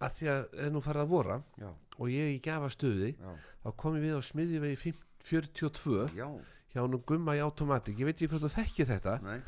[0.00, 3.34] að því að er nú farið að vora Já, og ég í gafa stuði já,
[3.64, 6.26] þá kom ég við á smiðjuvegi 42 já,
[6.74, 9.22] hjá nú gumma í automatik ég veit ekki hvort þú þekkir þetta.
[9.22, 9.42] Nei,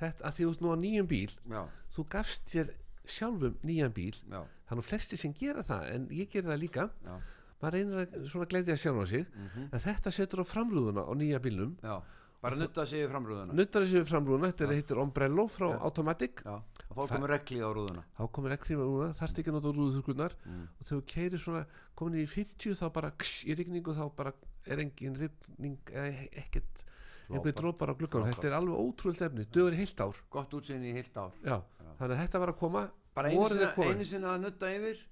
[0.00, 1.62] þetta að því ert nú á nýjum bíl já,
[1.94, 2.72] þú gafst þér
[3.04, 4.14] sjálfum nýjan bíl.
[4.30, 6.90] Já, er nú flesti sem gera það en ég gera það líka.
[7.04, 7.18] Já,
[7.62, 9.68] maður reynir að svona gleyðja sjálf á sig Mhm.
[9.72, 11.76] en þetta setur á framrúðuna á nýja bílnum.
[11.82, 12.02] Já,
[12.42, 13.52] bara nutta sig yfir framrúðuna.
[13.52, 16.42] nuttar þessi framrúðuna, þetta er heitir Ombrello frá Automatic.
[16.44, 18.04] Já, og þá komur regli á rúðuna.
[18.18, 20.68] Þá komir ekki rúðuna, þarft ekki að nota rúðuþurkurnar Mm.
[20.80, 24.32] og þegar þú keirir svona komin í 50 þá bara kss, í rigningu þá bara
[24.66, 26.84] er engin rigning eða ekkert
[27.36, 28.34] einhver drópar á Frábært.
[28.34, 29.44] þetta er alveg ótrúlega efni.
[29.54, 30.16] Dögur í heilt ár.
[30.30, 31.32] Gott útsinni í heilt ár.
[31.44, 31.56] Já,
[31.98, 32.82] þannig að þetta var að koma.
[33.14, 33.90] Bara einu sinna, er komið.
[33.94, 35.06] einu sinna að nutta yfir.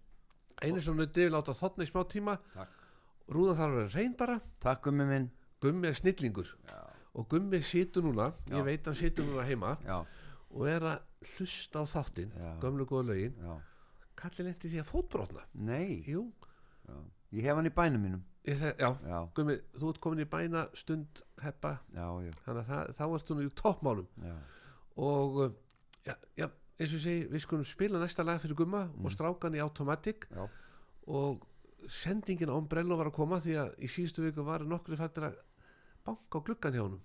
[1.31, 2.39] Láta þotna í smá tíma.
[2.55, 2.75] Takk.
[3.29, 4.41] rúðan þarf að vera reyn bara.
[4.61, 5.31] Takk gummi minn.
[5.61, 6.49] Gummi er snillingur.
[6.69, 6.79] Já,
[7.15, 9.77] og Gummi situr núna, ég veit hann situr núna heima.
[9.85, 10.05] Já,
[10.51, 11.01] og er að
[11.37, 12.53] hlusta á þáttinn Já.
[12.63, 13.35] gömlu góða lögin.
[14.19, 15.45] Kallir lendi því að fótbrotna.
[15.55, 16.33] Nei, Jú,
[17.33, 20.65] ég hef hann í bænum mínum ég já, já, Gummi, þú ert komin í bæna
[20.77, 22.07] stund heppa, já,
[22.47, 24.09] þannig að þá ertu nú í toppmálum.
[24.99, 25.53] Og uh,
[26.07, 29.63] já, já, eins og segi við skulum spila næsta lag fyrir Gumma og strákan í
[29.63, 30.29] Automatic.
[31.09, 31.45] Og
[31.89, 35.39] sendingin á Umbrello var að koma því að í síðustu viku var nokkri fættir að
[36.07, 37.03] banka á gluggan hjá honum.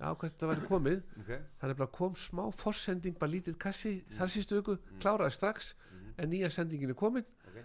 [0.00, 1.02] Já, hvert það væri komið.
[1.20, 1.42] Okay.
[1.60, 5.74] þannig að kom smá forsending bara lítið kassi þar síðustu viku, kláraði strax
[6.16, 7.26] en nýja sendingin er komin.
[7.50, 7.60] Ok.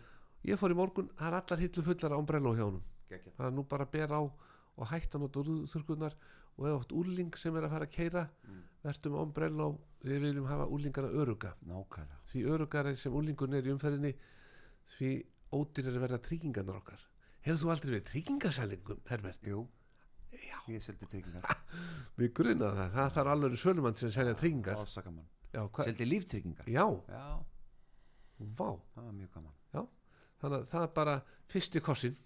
[0.45, 3.35] ég fór í morgun, það er allar hillu fullar á Umbrello hjá honum Geggjað.
[3.37, 4.23] það er nú bara að bera á
[4.75, 6.15] og hætta nota þurrkurnar
[6.55, 8.61] og ef átt úrling sem er að fara að keira mm.
[8.85, 9.69] verðum Umbrello
[10.05, 12.19] við viljum hafa úrlingana öruga nákvæmlega.
[12.31, 14.13] Því örugari sem úrlingun er í umferðinni
[14.95, 15.11] því
[15.55, 17.07] ódýr er að verða tryggingarnar okkar.
[17.45, 19.43] Hefur þú aldrei verið tryggingarsælingum Herbert?
[19.45, 19.65] jú,
[20.35, 21.59] Já, ég seldi tryggingar.
[22.19, 24.81] Við grunaði það, það þarf alveg sjölumann sem selja tryggingar.
[24.81, 25.27] Ásakamann
[25.85, 26.67] seldi líftryggingar.
[26.67, 27.25] Já, já,
[28.57, 28.69] vá.
[28.95, 29.55] Það var mjög gaman.
[29.71, 29.82] Já,
[30.41, 31.15] þannig að það er bara
[31.53, 32.17] fyrsti kossin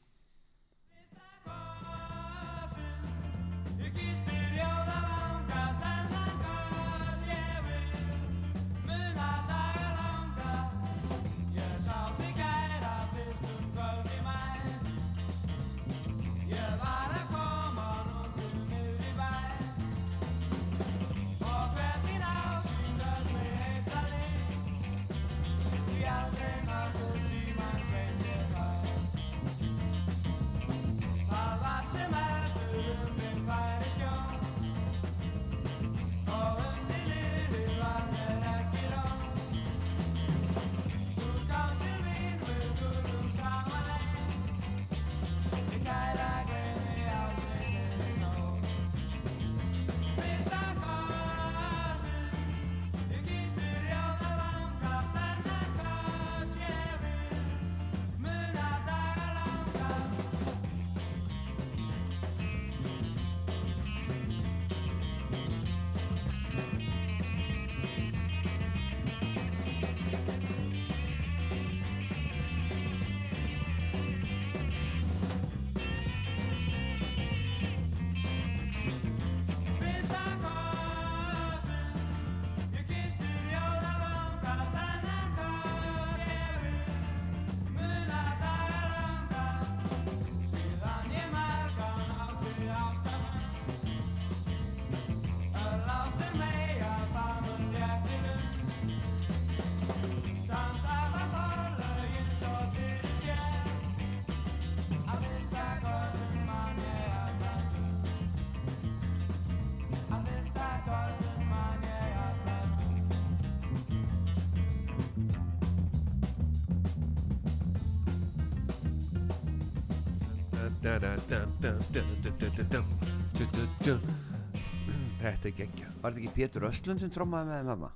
[125.20, 127.90] Þetta er geggja var þetta ekki Pétur Östlund sem trommaði með þeim þarna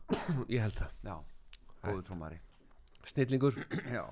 [0.51, 1.15] Ég held það, já,
[1.85, 2.39] góðu trommari
[3.07, 3.57] snillingur
[3.91, 4.03] já.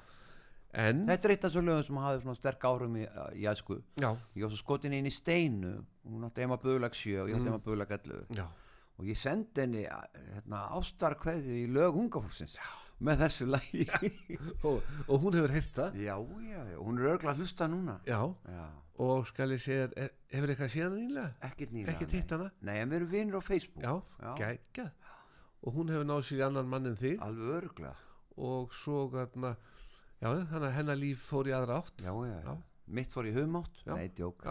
[0.72, 3.04] En, þetta er eitt af svo lögum sem hafði svona sterk árum í,
[3.36, 4.10] í æsku já,
[4.40, 5.74] ég var svo skotin inn í steinu
[6.08, 7.50] hún átti heima bögulag 7 og ég átti Mm.
[7.52, 8.46] heima bögulag 11 já
[9.02, 12.56] og ég sendi henni hérna, ástarkveðju í lög ungafólksins
[13.02, 13.86] með þessu lagi.
[14.68, 14.78] Og,
[15.08, 15.98] og hún hefur heyrt það?
[16.06, 17.96] Já, já, já, hún er örgulega að hlusta núna.
[18.08, 18.20] Já,
[18.54, 18.66] já,
[19.02, 19.88] og skal ég segja
[20.36, 21.32] hefur eitthvað síðan nýlega?
[21.50, 22.50] ekkert nýlega Ekkert hitt hana?
[22.62, 23.84] nei, en við erum vinnir á Facebook.
[23.84, 24.32] Já, Já.
[24.44, 24.92] geggjað
[25.62, 27.20] Og hún hefur náð sér í annan mann en þig.
[27.22, 27.96] Alveg örgulega
[28.42, 29.56] og svo þarna
[30.22, 31.98] Já, þannig að hennar líf fór í aðra átt.
[32.06, 32.42] Já, já, já.
[32.46, 32.56] Já.
[32.98, 33.82] mitt fór í humátt.
[33.86, 33.96] Já.
[33.98, 34.46] nei, djók.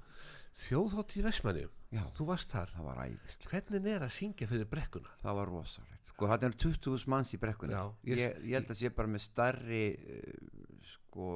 [0.66, 1.64] Þjóðhátt í Vestmanni
[1.96, 2.02] Já.
[2.16, 2.72] Þú varst þar.
[2.76, 5.14] Það var æðislega Hvernig er að syngja fyrir brekkuna?
[5.22, 6.12] það var rosalegt.
[6.12, 7.72] Sko, það er 20.000 manns í brekkunni.
[7.76, 11.30] Já, ég, ég- ég, held að sé bara með starri uh, sko,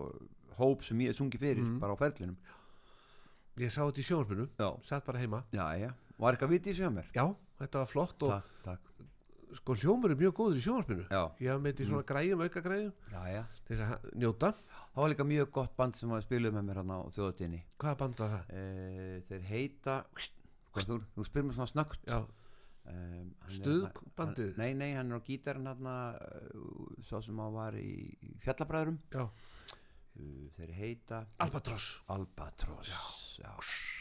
[0.60, 1.78] hóp sem ég sungi fyrir Mhm.
[1.80, 2.36] bara á ferlinum.
[3.60, 5.42] Ég sá þetta í sjónarpinu, já, satt bara heima.
[5.52, 7.26] Já, já, var eitthvað viti í sig á mér Já,
[7.60, 8.80] þetta var flott og takk, takk.
[9.58, 12.40] Sko hljómur er mjög góður í sjónarpinu já, Ég haf með þetta í svona græjum,
[12.46, 14.54] auka græjum já, já þess að njóta.
[14.94, 17.60] Það var líka mjög gott band sem var að spila með mér hann á þjóðatinni
[17.78, 18.44] Hvaða band var það?
[18.54, 19.96] uh, þeir heita
[20.70, 22.30] Sko, þú, þú spyrir mér svona snögt já, um,
[22.86, 24.50] hann er Stuðbandið?
[24.54, 25.88] hann- Nei, nei, hann er á gítarinn hann
[27.08, 32.92] svo sem hann var í fjallabræðurum já, uh, þeir heita Albatross Albatross
[33.42, 33.52] já,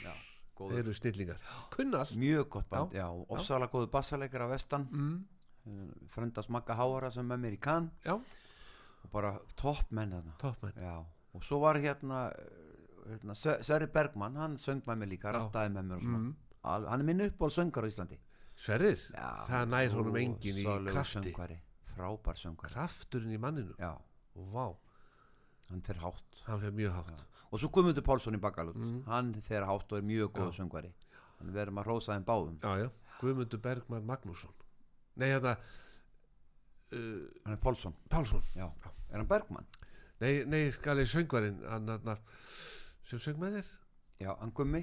[0.03, 0.25] já, þeir
[0.59, 1.37] góður eru snillingar.
[1.71, 4.87] Kunna allt mjög gott band, já, ofsalega góður bassaleikar af vestan.
[4.91, 5.25] Mm,
[5.65, 10.33] uh, frendast Magga Háara sem með mér í kann já, og bara topp menn þarna.
[10.41, 10.73] Toppmenn.
[10.83, 10.97] Já,
[11.33, 15.39] og svo var hérna, uh, hérna Sö- Sverri Bergmann, hann söng með mér líka Já.
[15.39, 16.17] rattaði með mér og svona.
[16.19, 16.35] Mm.
[16.69, 18.17] Hann er minn uppból söngar á Íslandi.
[18.59, 21.13] Sverrir, já, það nær honum engin í krafti.
[21.31, 21.57] söngvari,
[21.95, 22.73] frábær söngvari.
[22.73, 23.93] Krafturinn í manninu já,
[24.35, 24.65] og vá,
[25.69, 26.41] hann fer hátt.
[26.45, 27.23] Hann fyrir mjög hátt.
[27.51, 29.03] Og svo Guðmundur Pálsson í Bakalút Mm.
[29.07, 30.57] hann fer hátt og er mjög góð Já.
[30.59, 30.91] söngvari.
[31.39, 32.59] Hann verðum að rósa þeim báðum.
[32.59, 32.89] Já, já,
[33.21, 34.51] Guðmundur Bergmann Magnússon.
[35.15, 35.55] Nei, hérna
[36.91, 38.43] uh, hann er Pálsson, Pálsson.
[38.55, 38.67] Já,
[39.09, 39.65] er hann Bergmann?
[40.19, 42.17] nei, nei, skali söngvarinn hann, hann,
[43.07, 43.69] sem söng með þér?
[44.19, 44.81] Já, hann Gummi,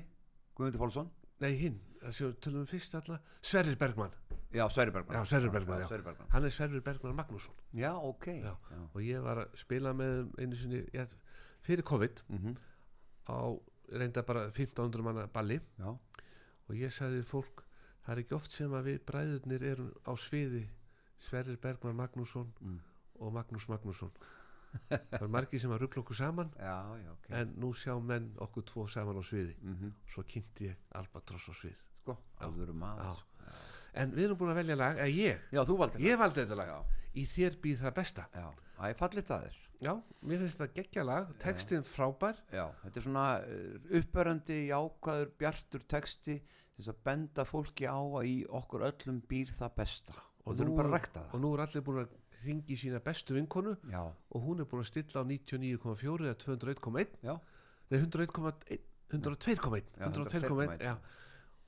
[0.56, 1.10] Guðmundur Pálsson
[1.40, 1.80] nei, hinn,
[2.10, 4.12] séu, tölum við fyrst alla Sverrir Bergmann,
[4.54, 5.86] já, Sverri Bergmann Já, Sverrir Bergmann, já.
[5.88, 6.28] Sverri Bergmann.
[6.32, 8.54] hann er Sverrir Bergmann Magnússon já, ok Já.
[8.70, 8.80] já.
[8.94, 11.06] og ég var að spila með einu sinni já,
[11.62, 12.56] fyrir COVID Mhm.
[13.28, 13.58] á
[13.92, 15.88] reynda bara 1500 manna balli já,
[16.68, 17.62] og ég sagði fólk
[18.06, 20.66] það er ekki oft sem að við bræðurnir erum á sviði
[21.18, 22.80] Sverrir Bergmann Magnússon Mm.
[23.20, 24.10] og Magnús Magnússon
[24.90, 26.52] það er margir sem að ruggla okkur saman.
[26.60, 27.28] Já, já, ok.
[27.40, 29.56] En nú sjá menn okkur tvo saman á sviði.
[29.62, 29.94] Mhm.
[30.12, 31.76] svo kynnti ég Albatross á svið.
[32.02, 33.14] Sko, alvöru maður Já.
[33.20, 33.54] sko.
[33.96, 35.44] en við erum búin að velja lag, eða ég?
[35.50, 38.26] Já, þú valdi ég valdi þetta lag, í þér býð það besta.
[38.34, 41.32] Já, það er fallið það þér já, mér finnst þetta geggja lag.
[41.42, 42.38] Textin frábær.
[42.52, 46.38] Já, þetta er svona uh, uppörandi, jákvæður, bjartur texti
[46.76, 50.16] þess að benda fólki á að í okkur öllum býr það besta.
[50.46, 52.12] Og að rekta og nú er allir búin að
[52.46, 57.06] ringi sína bestu vinkonu Já, og hún er búin að stilla á 99,4 eða 201,1
[57.22, 57.34] já,
[57.90, 58.80] nei 101,1
[59.10, 60.96] 102,1 Já, 102,1 102,1, já.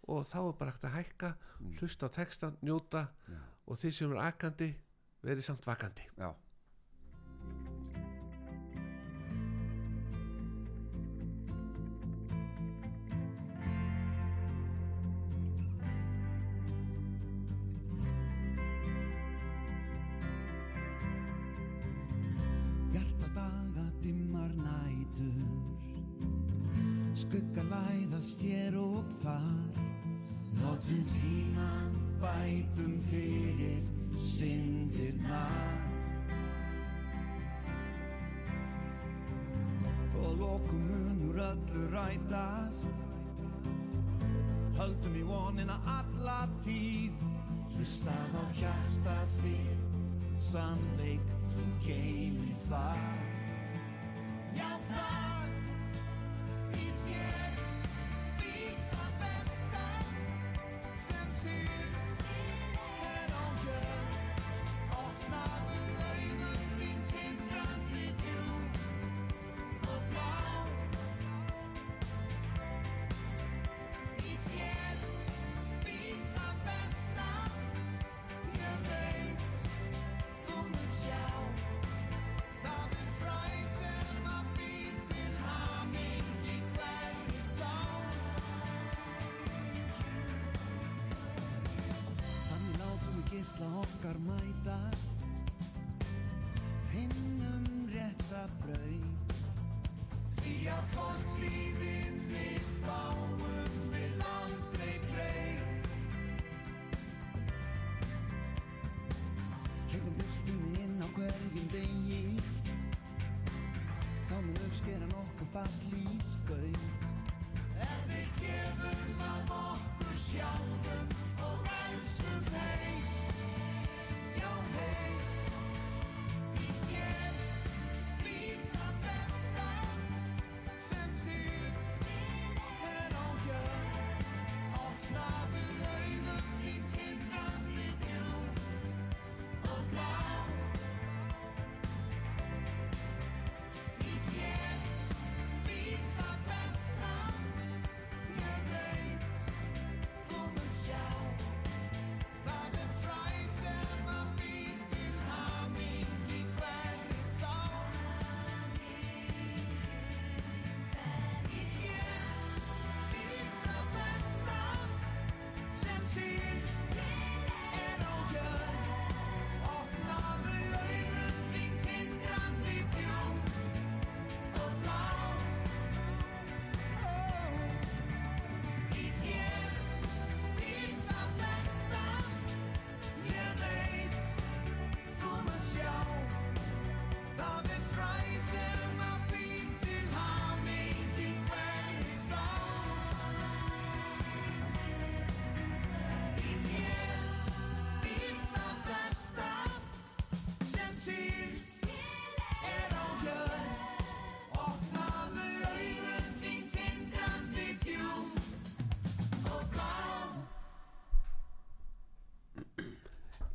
[0.09, 1.73] og þá er bara hægt að hækka Mm.
[1.81, 4.69] hlusta á texta, njóta já, og þið sem eru akandi
[5.27, 6.29] verið samt vakandi já.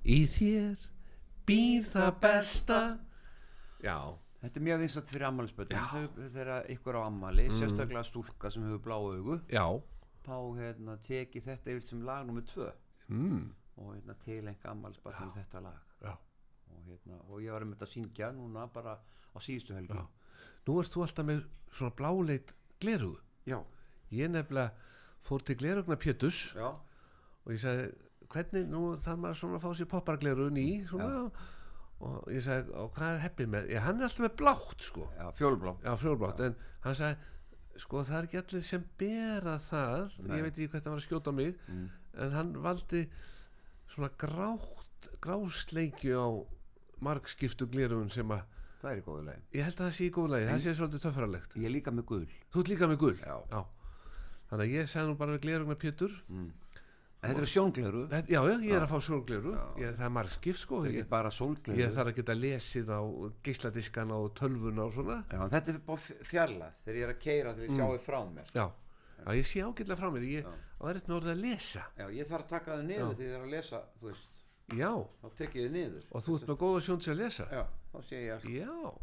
[0.05, 0.83] Í þér
[1.47, 2.81] býð það besta.
[3.83, 3.97] Já,
[4.43, 6.07] Þetta er mjög vinsat fyrir ammælisbötum Já.
[6.35, 9.63] þegar ykkur á ammæli, sérstaklega stúlka sem hefur blá augu já.
[10.25, 12.67] þá hérna, teki þetta yfir sem lag nummer tvö.
[13.07, 13.45] Mm,
[13.77, 15.79] og hérna, tilenga ammælisbötum þetta lag.
[16.03, 16.11] Já.
[16.73, 18.97] og, hérna, og ég var um þetta að syngja núna bara
[19.31, 19.95] á síðustu helgi.
[19.95, 20.07] Já.
[20.67, 23.61] nú ert þú alltaf með svona bláleit glerugu Já,
[24.11, 24.73] ég nefnilega
[25.23, 27.87] fór til glerugna Pjötus já, og ég sagði
[28.33, 31.09] hvernig, nú þarf maður svona að fá sér poppargleru ný svona
[32.03, 33.67] og ég sagði, og hvað er heppið með?
[33.71, 35.05] Já, hann er alltaf með blátt sko.
[35.15, 40.17] Já fjólblá já, frjólblátt, en hann sagði sko það er ekki allir sem bera það.
[40.27, 40.33] Nei.
[40.37, 41.85] ég veit ekki hvað það var að skjóta mig Mm.
[42.25, 43.03] en hann valdi
[43.89, 46.27] svona grátt grásleikju á
[47.03, 48.43] margskiptu glerugun sem að
[48.83, 49.41] Það er í góðu lagi.
[49.55, 51.53] Ég held að það sé í góð lagi, það sé svolítið töffralegt.
[51.55, 52.25] Ég er líka með gul.
[52.51, 53.13] Þú ert líka með gul?
[53.15, 53.61] Já.
[54.49, 56.49] þannig að ég sagði nú bara við glerugna Pétur mm.
[57.23, 59.61] Þetta er sjóngleru Já, já, ég er að fá sólgleru Já.
[59.79, 61.07] ég, Það er marg skipt sko er ég,
[61.79, 62.99] ég þarf að geta lesið á
[63.47, 65.17] geisladiskana og tölvuna og svona.
[65.31, 67.79] Já, þetta er bara fjarlæð þegar ég er að keira þegar ég Mm.
[67.79, 68.51] sjáu frá mér.
[68.53, 68.65] Já,
[69.23, 70.23] já ég sé ágætlega frá mér.
[70.27, 70.51] Ég Já.
[70.51, 71.83] á erfitt með orðið að lesa.
[71.97, 74.27] Já, ég þarf að taka þið niður þegar ég er að lesa þú veist,
[74.73, 74.91] Já,
[75.23, 76.03] þá tek ég þið niður.
[76.11, 77.47] Og þú ert með góða sjón til að lesa?
[77.51, 77.63] Já,
[77.93, 78.45] þá sé ég allt.
[78.51, 78.93] Já,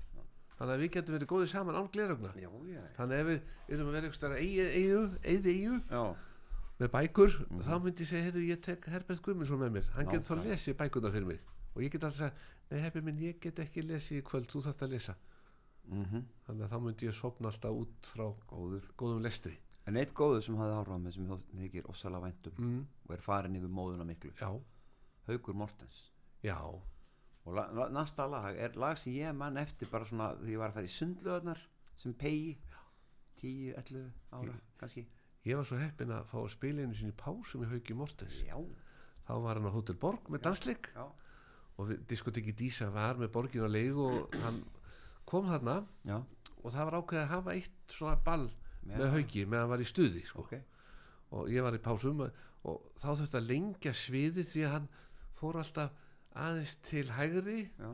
[0.60, 2.30] þannig að við getum verið góðið saman án glerugna
[2.96, 3.40] Þannig að ef við
[3.76, 4.68] erum að vera eitthvað eigið
[5.24, 6.04] eigið já,
[6.80, 9.88] með bækur þá myndi ég segja, heiðu, ég tek Herbert Guðmundsson með mér.
[9.96, 10.54] Hann getur þá Nákvæmlega.
[10.56, 11.40] lesið bækurna fyrir mig.
[11.74, 14.62] Og ég get alltaf að nei Herbert minn, ég get ekki lesið í kvöld þú
[14.66, 15.14] þarft að lesa.
[15.90, 18.84] Mhm, þannig að þá myndi ég sopna alltaf út frá góður.
[18.96, 19.56] góðum lestri.
[19.86, 22.86] En eitt góður sem hafði áhrif á mig sem ég þó- þykir ofsalega væntum mm,
[23.08, 24.30] og er farin yfir móðuna miklu.
[24.40, 24.50] Já,
[25.26, 26.10] Haukur Mortens.
[26.44, 30.52] Já, og la, la, næsta lag er lag sem ég mann eftir bara svona því
[30.54, 31.58] ég var að fara í sundlöðarnar
[31.96, 32.56] sem pegi
[33.40, 35.06] 10, 11 ára kannski
[35.48, 38.40] ég var svo heppin að fá að spila einu sinni í pásum í Hauki Mortens.
[38.46, 38.56] Já,
[39.26, 40.90] þá var hann á Hotel Borg með dansleik.
[40.94, 41.06] já,
[41.80, 44.60] og diskoteki Dísa var með borgin á leigu og hann
[45.24, 46.18] kom þarna já,
[46.60, 48.50] og það var ákveðið að hafa eitt svona ball
[48.84, 50.44] með Hauki meðan hann var í stuði sko.
[50.44, 50.54] ok.
[51.30, 54.88] Og ég var í pásum og, þá þurfti að lengja sviði því að hann
[55.38, 55.92] fór alltaf
[56.36, 57.90] aðeins til hægri Já,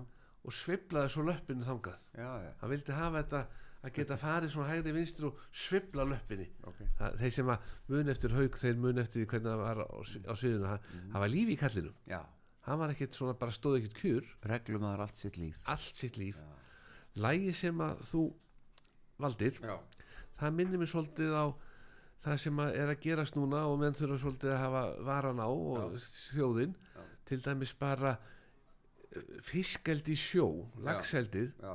[0.47, 2.01] og sveiflaði svo löppinu þangað.
[2.17, 3.43] Hann vildi hafa þetta
[3.85, 6.47] að geta farið svona hægri vinstri og svifla löppinni.
[6.67, 6.81] Ok.
[6.99, 10.35] Það, þeir sem að mun eftir haug þeir mun eftir hvernig það var á, á
[10.35, 11.99] sviðinu hann, hann var lífi í kallinum.
[12.11, 12.21] Já,
[12.67, 14.33] hann var ekkit svona bara stóð ekkit kjur.
[14.51, 15.61] Reglum það er allt sitt líf.
[15.71, 16.41] Allt sitt líf.
[16.41, 16.57] Já,
[17.27, 18.25] lægi sem að þú
[19.23, 19.77] valdir já,
[20.37, 21.47] það minnir mér svolítið á
[22.27, 25.49] það sem að er að gerast núna og menn þurfa svolítið að hafa varan á
[25.49, 25.99] og
[26.33, 26.75] þjóðin.
[27.27, 30.47] Til dæmis bara eh, fiskeldi í sjó
[30.87, 31.73] lagseldið, já,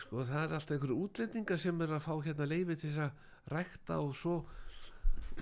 [0.00, 3.54] sko það er alltaf einhverju útlendingar sem er að fá hérna leifi til þess að
[3.54, 4.34] rækta og svo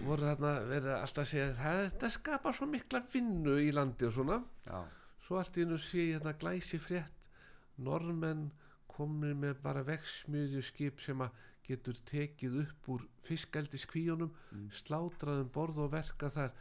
[0.05, 4.15] voru þarna verið alltaf að segja það, þetta skapar svo mikla vinnu í landi og
[4.15, 4.39] svona.
[4.69, 4.81] Já,
[5.27, 7.15] svo allt í hennu sé hérna glæsi frétt
[7.79, 8.49] normenn
[8.91, 14.71] komnir með bara vegsmjöðju skip sem að getur tekið upp úr fiskaldi skvíunum Mm.
[14.73, 16.53] slátraðum borð og verka þar.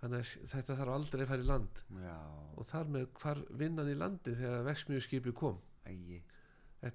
[0.00, 1.80] Þannig að þetta þarf aldrei að fara í land.
[2.00, 2.18] Já,
[2.56, 5.58] og þar með hvar vinnan í landi þegar vegsmjöðju skipi kom?
[5.86, 6.29] Ægi, þetta
[6.88, 6.94] er,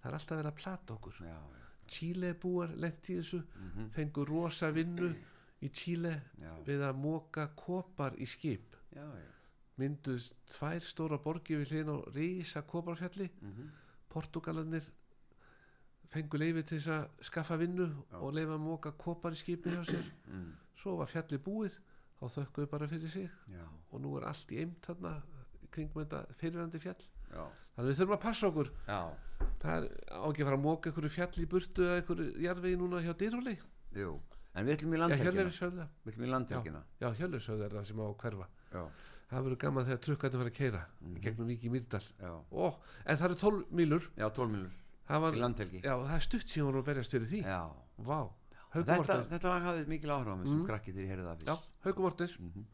[0.00, 1.20] það er alltaf verið að plata okkur.
[1.24, 1.38] Já,
[1.94, 5.10] Chile búar lent í þessu mhm, fengur rosa vinnu
[5.64, 8.76] í Chile já, við að móka kopar í skip.
[8.94, 9.30] Já, já,
[9.80, 13.30] mynduð tvær stóra borgi við hlýðin á rísa koparfjalli.
[13.42, 13.72] Mhm,
[14.14, 14.84] Portugalarnir
[16.14, 18.18] fengu leifi til þess að skaffa vinnu Já.
[18.20, 20.06] og leifa að móka kopar í skipni hjá sér.
[20.30, 21.78] Mm, svo var fjalli búið
[22.20, 23.30] þá þökkuðu bara fyrir sig.
[23.50, 25.16] Já, og nú er allt í eimt þarna
[25.74, 27.44] kringum þetta fyrirvændi fjall já,
[27.76, 28.70] þannig við þurfum að passa okkur.
[28.88, 29.00] Já,
[29.64, 33.12] það er á ekki að móka einhverju fjall í burtu eða einhverju jarðvegi núna hjá
[33.22, 33.56] dýrúli
[33.94, 34.20] jú,
[34.54, 38.04] en við ætlum í landhelgina, við ætlum í landhelgina, já, hjörleifishöfða er það sem á
[38.06, 38.46] að hverfa.
[38.74, 38.84] Já,
[39.30, 41.16] það verður gaman þegar trukkandi fara að keira Mhm.
[41.16, 42.02] í gegnum Víki Mýrdal.
[42.20, 42.74] Já, Ó,
[43.06, 44.08] en það eru 12 mílur.
[44.16, 44.70] Já, tólmilur,
[45.08, 47.42] það var, í landhelgi, já, það er stutt síðan hún var að berjast fyrir því.
[47.42, 48.20] Já, Vá,
[48.74, 50.66] Haukum þetta, þetta lag hafði mikil áhrif á mig sem Mm.
[50.66, 52.38] krakki þegar ég heyrði það Já, fyrst, Haukum Mortens.
[52.40, 52.64] Mhm,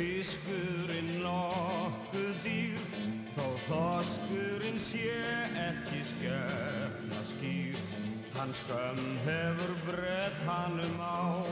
[0.00, 2.84] fiskurinn nokkuð dýr
[3.34, 5.10] þó þoskurinn sé
[5.60, 7.82] ekki skjöfna skýr
[8.32, 11.44] hann skömm hefur brett hannum á.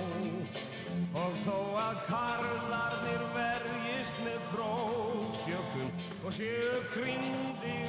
[1.18, 5.92] Og þó að karlarnir verjist með krókstjökkum
[6.24, 7.87] og séu krindir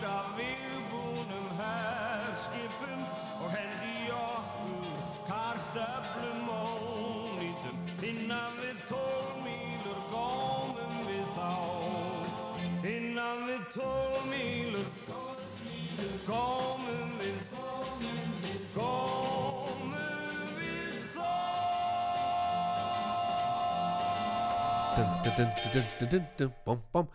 [25.40, 27.08] dun, dun, dun, bom, bom.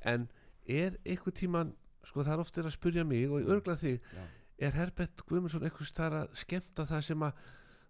[0.00, 0.28] en
[0.66, 1.74] er einhver tíman
[2.08, 4.24] sko það er ofta að spurja mig og ég örgla þig Já.
[4.68, 7.46] er Herbert Guimundsson eitthvað þar að skemta það sem að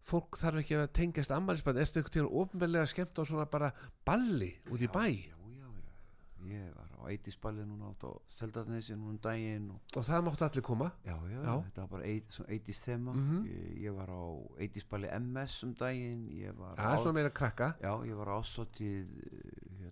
[0.09, 3.73] fólk þarf ekki að tengjast ammaliðsbæð erstu eitthvað til að ofnveðlega skemta á svona bara
[4.09, 8.97] balli út í bæ já, já, já, ég var á eitisballi núna átt á Seldarnesi
[8.97, 11.53] núna um daginn og, og það máttu allir koma já, já, já.
[11.67, 13.51] þetta var bara eit, eitist þema mm -hmm.
[13.53, 14.25] ég, ég var á
[14.65, 19.07] eitisballi MS um daginn ég var ja, á, svona meira krakka já, ég var ásótið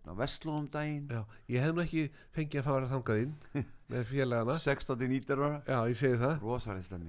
[0.06, 1.08] hérna, Vestló um daginn.
[1.10, 2.04] Já, ég hef nú ekki
[2.36, 3.32] fengið að fara þangað inn
[3.90, 4.58] með félagana.
[4.62, 5.02] 16.
[5.10, 5.58] 19 ára.
[5.66, 6.36] Já, ég segi það.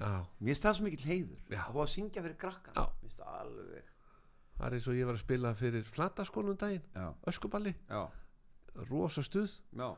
[0.02, 1.62] Já, Mér finnst það svo mikill heiður Já.
[1.62, 2.74] að fá að syngja fyrir krakka
[3.18, 3.94] það alveg
[4.58, 7.76] það er eins og ég var að spila fyrir flataskólum daginn, Já, öskuballi.
[7.92, 8.02] Já,
[8.90, 9.90] rosa stuð, já.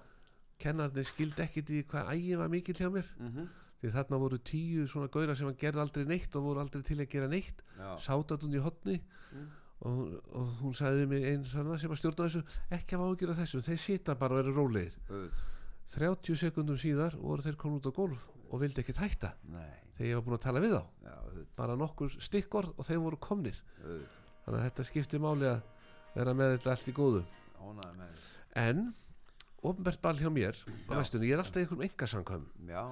[0.59, 3.07] Kennarnir skildi ekkit í hvað ægin var mikill hjá mér.
[3.19, 3.47] Mm
[3.79, 7.07] því þarna voru tíu svona gauðra sem gerði aldrei neitt og voru aldrei til að
[7.13, 7.61] gera neitt.
[7.79, 8.97] Já, sátat hún í hotni
[9.31, 9.45] Mm.
[9.81, 13.35] Og, hún- og hún sagði mig einn svona sem að stjórna þessu ekki að ágjöra
[13.39, 14.95] þessu, þeir sita bara og eru rólegir.
[15.09, 15.45] Auðvitað.
[15.89, 18.19] 30 sekundum síðar voru þeir komin út á gólf
[18.51, 19.33] og vildi ekkit hætta.
[19.49, 20.83] Nei, þegar ég var búin að tala við þá.
[21.03, 23.57] Já, auðvitað, bara nokkur stikkorð og þeir voru komnir.
[23.83, 24.17] Auðvitað.
[24.45, 25.61] Þannig að þetta skiptir máli að
[26.15, 27.23] vera með þetta allt í góðu.
[28.55, 28.93] En
[29.63, 30.95] ofnbært ball hjá mér á Já.
[30.97, 32.83] næstunni, ég er alltaf í einhverjum engasamkvæm Já,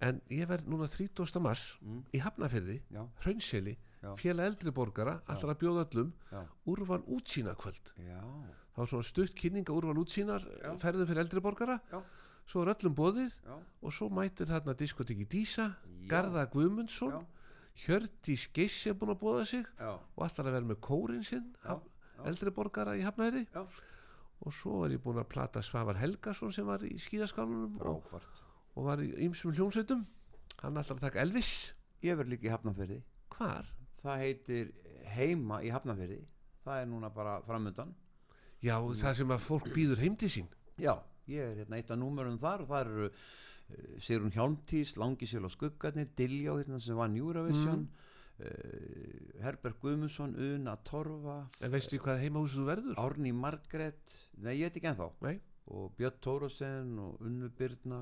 [0.00, 1.40] en ég verð núna 30.
[1.44, 3.76] mars mm, í Hafnafyrði, já, Hraunseli.
[4.20, 6.12] Félag eldri borgara, allra bjóða öllum
[6.70, 7.92] úrval útsýna kvöld.
[7.96, 8.20] Já.
[8.74, 10.44] Þá er svona stutt kynninga úrval útsýnar
[10.82, 11.78] ferðum fyrir eldri borgara.
[11.92, 12.02] Já.
[12.44, 13.36] svo er öllum bóðið
[13.80, 15.70] og svo mætir þarna diskoteki Dísa.
[16.08, 17.14] Garða Guðmundsson.
[17.16, 17.44] Já,
[17.84, 21.48] Hjördís Geiss er búin að bóða sig og allar að vera með kórin sinn
[22.24, 23.64] eldri borgara í Hafnæri Já.
[24.44, 28.12] og svo er ég búin að plata Svavar Helgason sem var í skíðaskálunum og,
[28.76, 30.04] og var í ymsum hljónsveitum
[30.62, 31.74] hann ætlar að taka Elvis.
[32.04, 33.00] Ég verð líka í Hafnarfirði.
[33.34, 33.66] Hvar?
[34.04, 34.72] Það heitir
[35.14, 36.22] Heima í Hafnarfirði.
[36.64, 37.92] Það er núna bara framöndan
[38.64, 40.46] Já, það sem að fólk býður heim til sín.
[40.80, 40.94] Já,
[41.28, 43.18] ég er hérna eitt af númerum þar og það eru uh,
[44.00, 48.04] Sigrun Hjálmtís, Langisjöl og Skuggarnir Diljá hérna sem var Njúravision mm.
[49.44, 52.96] Herbert Guðmundsson Una Torfa en veistu hvað heimahúsið þú verður?
[52.98, 55.10] Árný Margrét Nei, ég veit ekki ennþá.
[55.22, 55.36] Nei,
[55.70, 58.00] og Björn Tórusen og Unnu Birna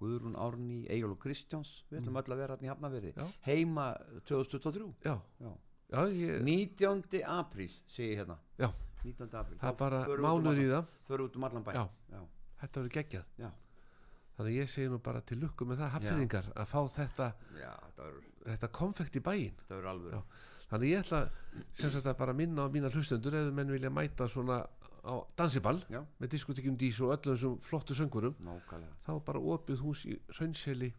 [0.00, 3.26] Guðrún Árný, Egil og Kristjáns við ætlum öll að vera hérna í Hafnarfirði Já.
[3.46, 3.86] heima
[4.28, 5.50] 2023 já, Já.
[5.94, 7.20] já ég, 19.
[7.36, 8.70] apríl segi ég hérna Já.
[9.04, 9.28] 19.
[9.40, 11.84] apríl það er bara um mánuður í það förum út um allan bæ Já.
[12.14, 12.22] Já.
[12.62, 13.50] þetta verður geggjað Já.
[14.38, 17.30] þannig ég segi nú bara til lukku með það hafðingar að fá þetta,
[17.60, 18.18] Já, verður
[18.48, 19.22] þetta konfekt í
[20.18, 20.22] Já.
[20.72, 21.22] þannig ég ætla
[21.76, 24.64] sem sagt að bara minna á mína hlustendur ef menn vilja mæta svona
[25.04, 26.00] á dansiball Já.
[26.20, 30.18] með diskotekjum dís og öllum þessum flottu söngurum nákvæmlega þá er bara opið hús í
[30.38, 30.92] Raunseli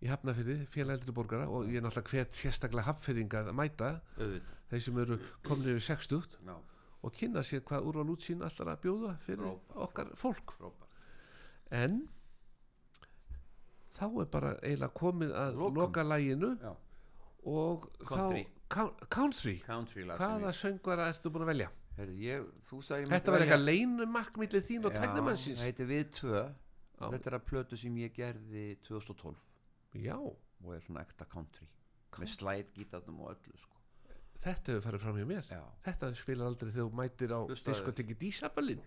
[0.00, 4.54] í Hafnafyrði, félag eldri borgara og ég er náttúrulega hvet sérstaklega hafnfyrðinga að mæta auðvitað
[4.70, 6.54] þeir sem eru komnir yfir 60 Já,
[7.02, 9.76] og kynna sér hvað úrval útsýn allar að bjóða fyrir Frábært.
[9.88, 10.88] okkar fólk frábært
[11.82, 11.98] en
[13.96, 15.76] þá er bara eiginlega komið að Lokum.
[15.82, 16.72] loka læginu Já.
[17.44, 18.44] og Country.
[18.46, 21.68] þá Coun- country country hvaða söngvara ertu búin að velja?
[21.98, 25.68] Herðu, ég, þú sagði ég Þetta var eitthvað leinumakk millið þín og Já, tæknumannsins það
[25.70, 26.44] heiti Við tvö.
[27.00, 29.50] Þetta er að plötu sem ég gerði 2012
[30.04, 31.68] Já, og er svona ekta country
[32.20, 33.76] með slæt gítarnum og öllu sko.
[34.40, 35.50] þetta hefur farið fram hjá mér.
[35.50, 38.80] Já, Þetta spilar aldrei þegar þú mætir á diskoteki Dísaballin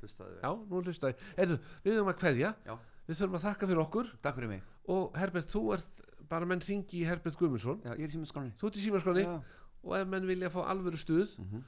[0.44, 2.54] Já, nú hlustaði við höfum að kveðja.
[2.68, 2.74] Já.
[3.08, 4.12] Við þurfum að þakka fyrir okkur.
[4.24, 4.68] Takk fyrir mig.
[4.94, 9.26] Og Herbert, þú ert bara menn ringi í Herbert er skráni Þú ert í símaskonni
[9.84, 11.64] og ef menn vilja fá alvöru stuð mhm,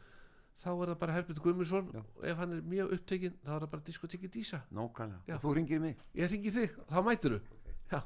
[0.63, 3.71] þá er það bara Herbert Guðmundsson og ef hann er mjög upptekinn þá er það
[3.75, 4.61] bara diskoteki Dísa.
[4.73, 5.35] Nákvæmlega.
[5.35, 6.05] Og þú ringir í mig.
[6.15, 7.41] Ég ringi þig, þá mætir þú.
[7.91, 8.01] Já.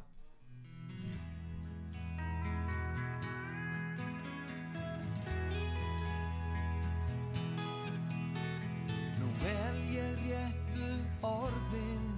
[9.19, 10.91] Nú vel ég réttu
[11.29, 12.11] orðin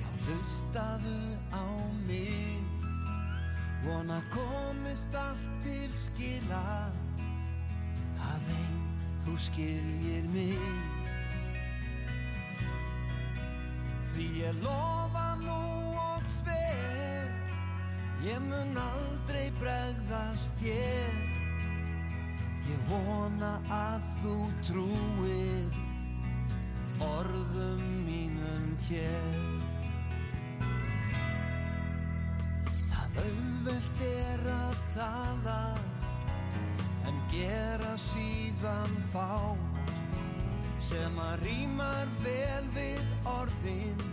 [0.00, 1.18] Já, hlustaðu
[1.54, 1.64] á
[2.08, 2.64] mig.
[3.84, 6.64] Vona komist allt til skila.
[8.20, 8.89] Að einn
[9.24, 10.60] þú skiljir mig.
[14.12, 15.60] Því ég lofa nú
[15.96, 17.30] og sver
[18.26, 21.30] Ég mun aldrei bregðast ég
[22.68, 24.34] Ég vona að þú
[24.66, 25.78] trúir
[27.00, 29.38] orðum mínum hér.
[32.92, 35.60] Það auðvelt er að tala
[37.10, 39.56] en gera síðan fá
[40.78, 43.02] sem að rýmar vel við
[43.32, 44.04] orðin.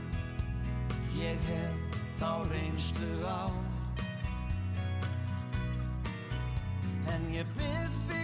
[1.18, 3.46] Ég hef þá reynslu á.
[7.14, 8.17] En ég byrð þig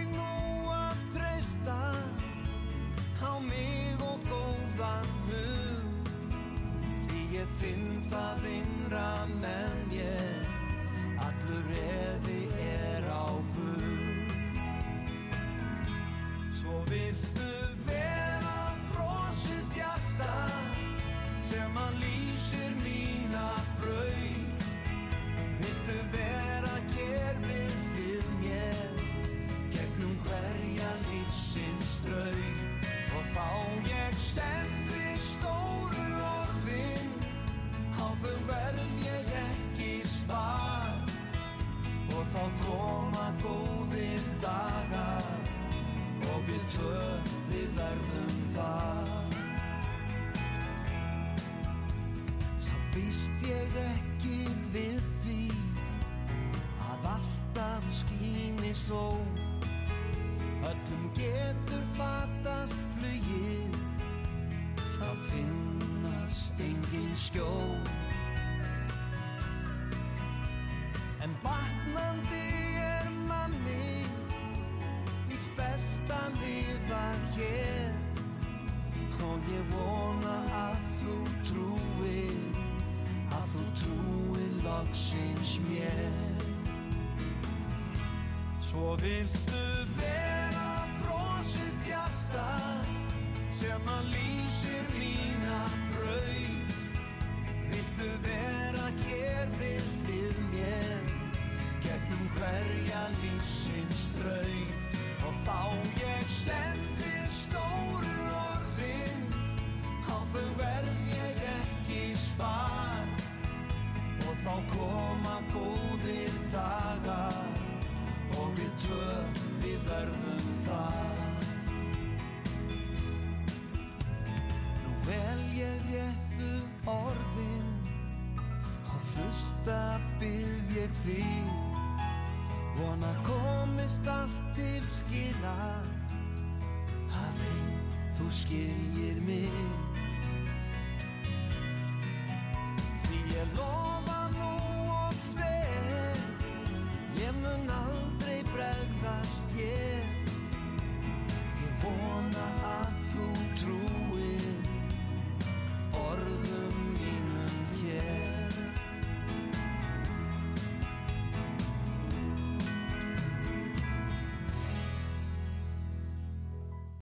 [85.54, 85.94] loksins mér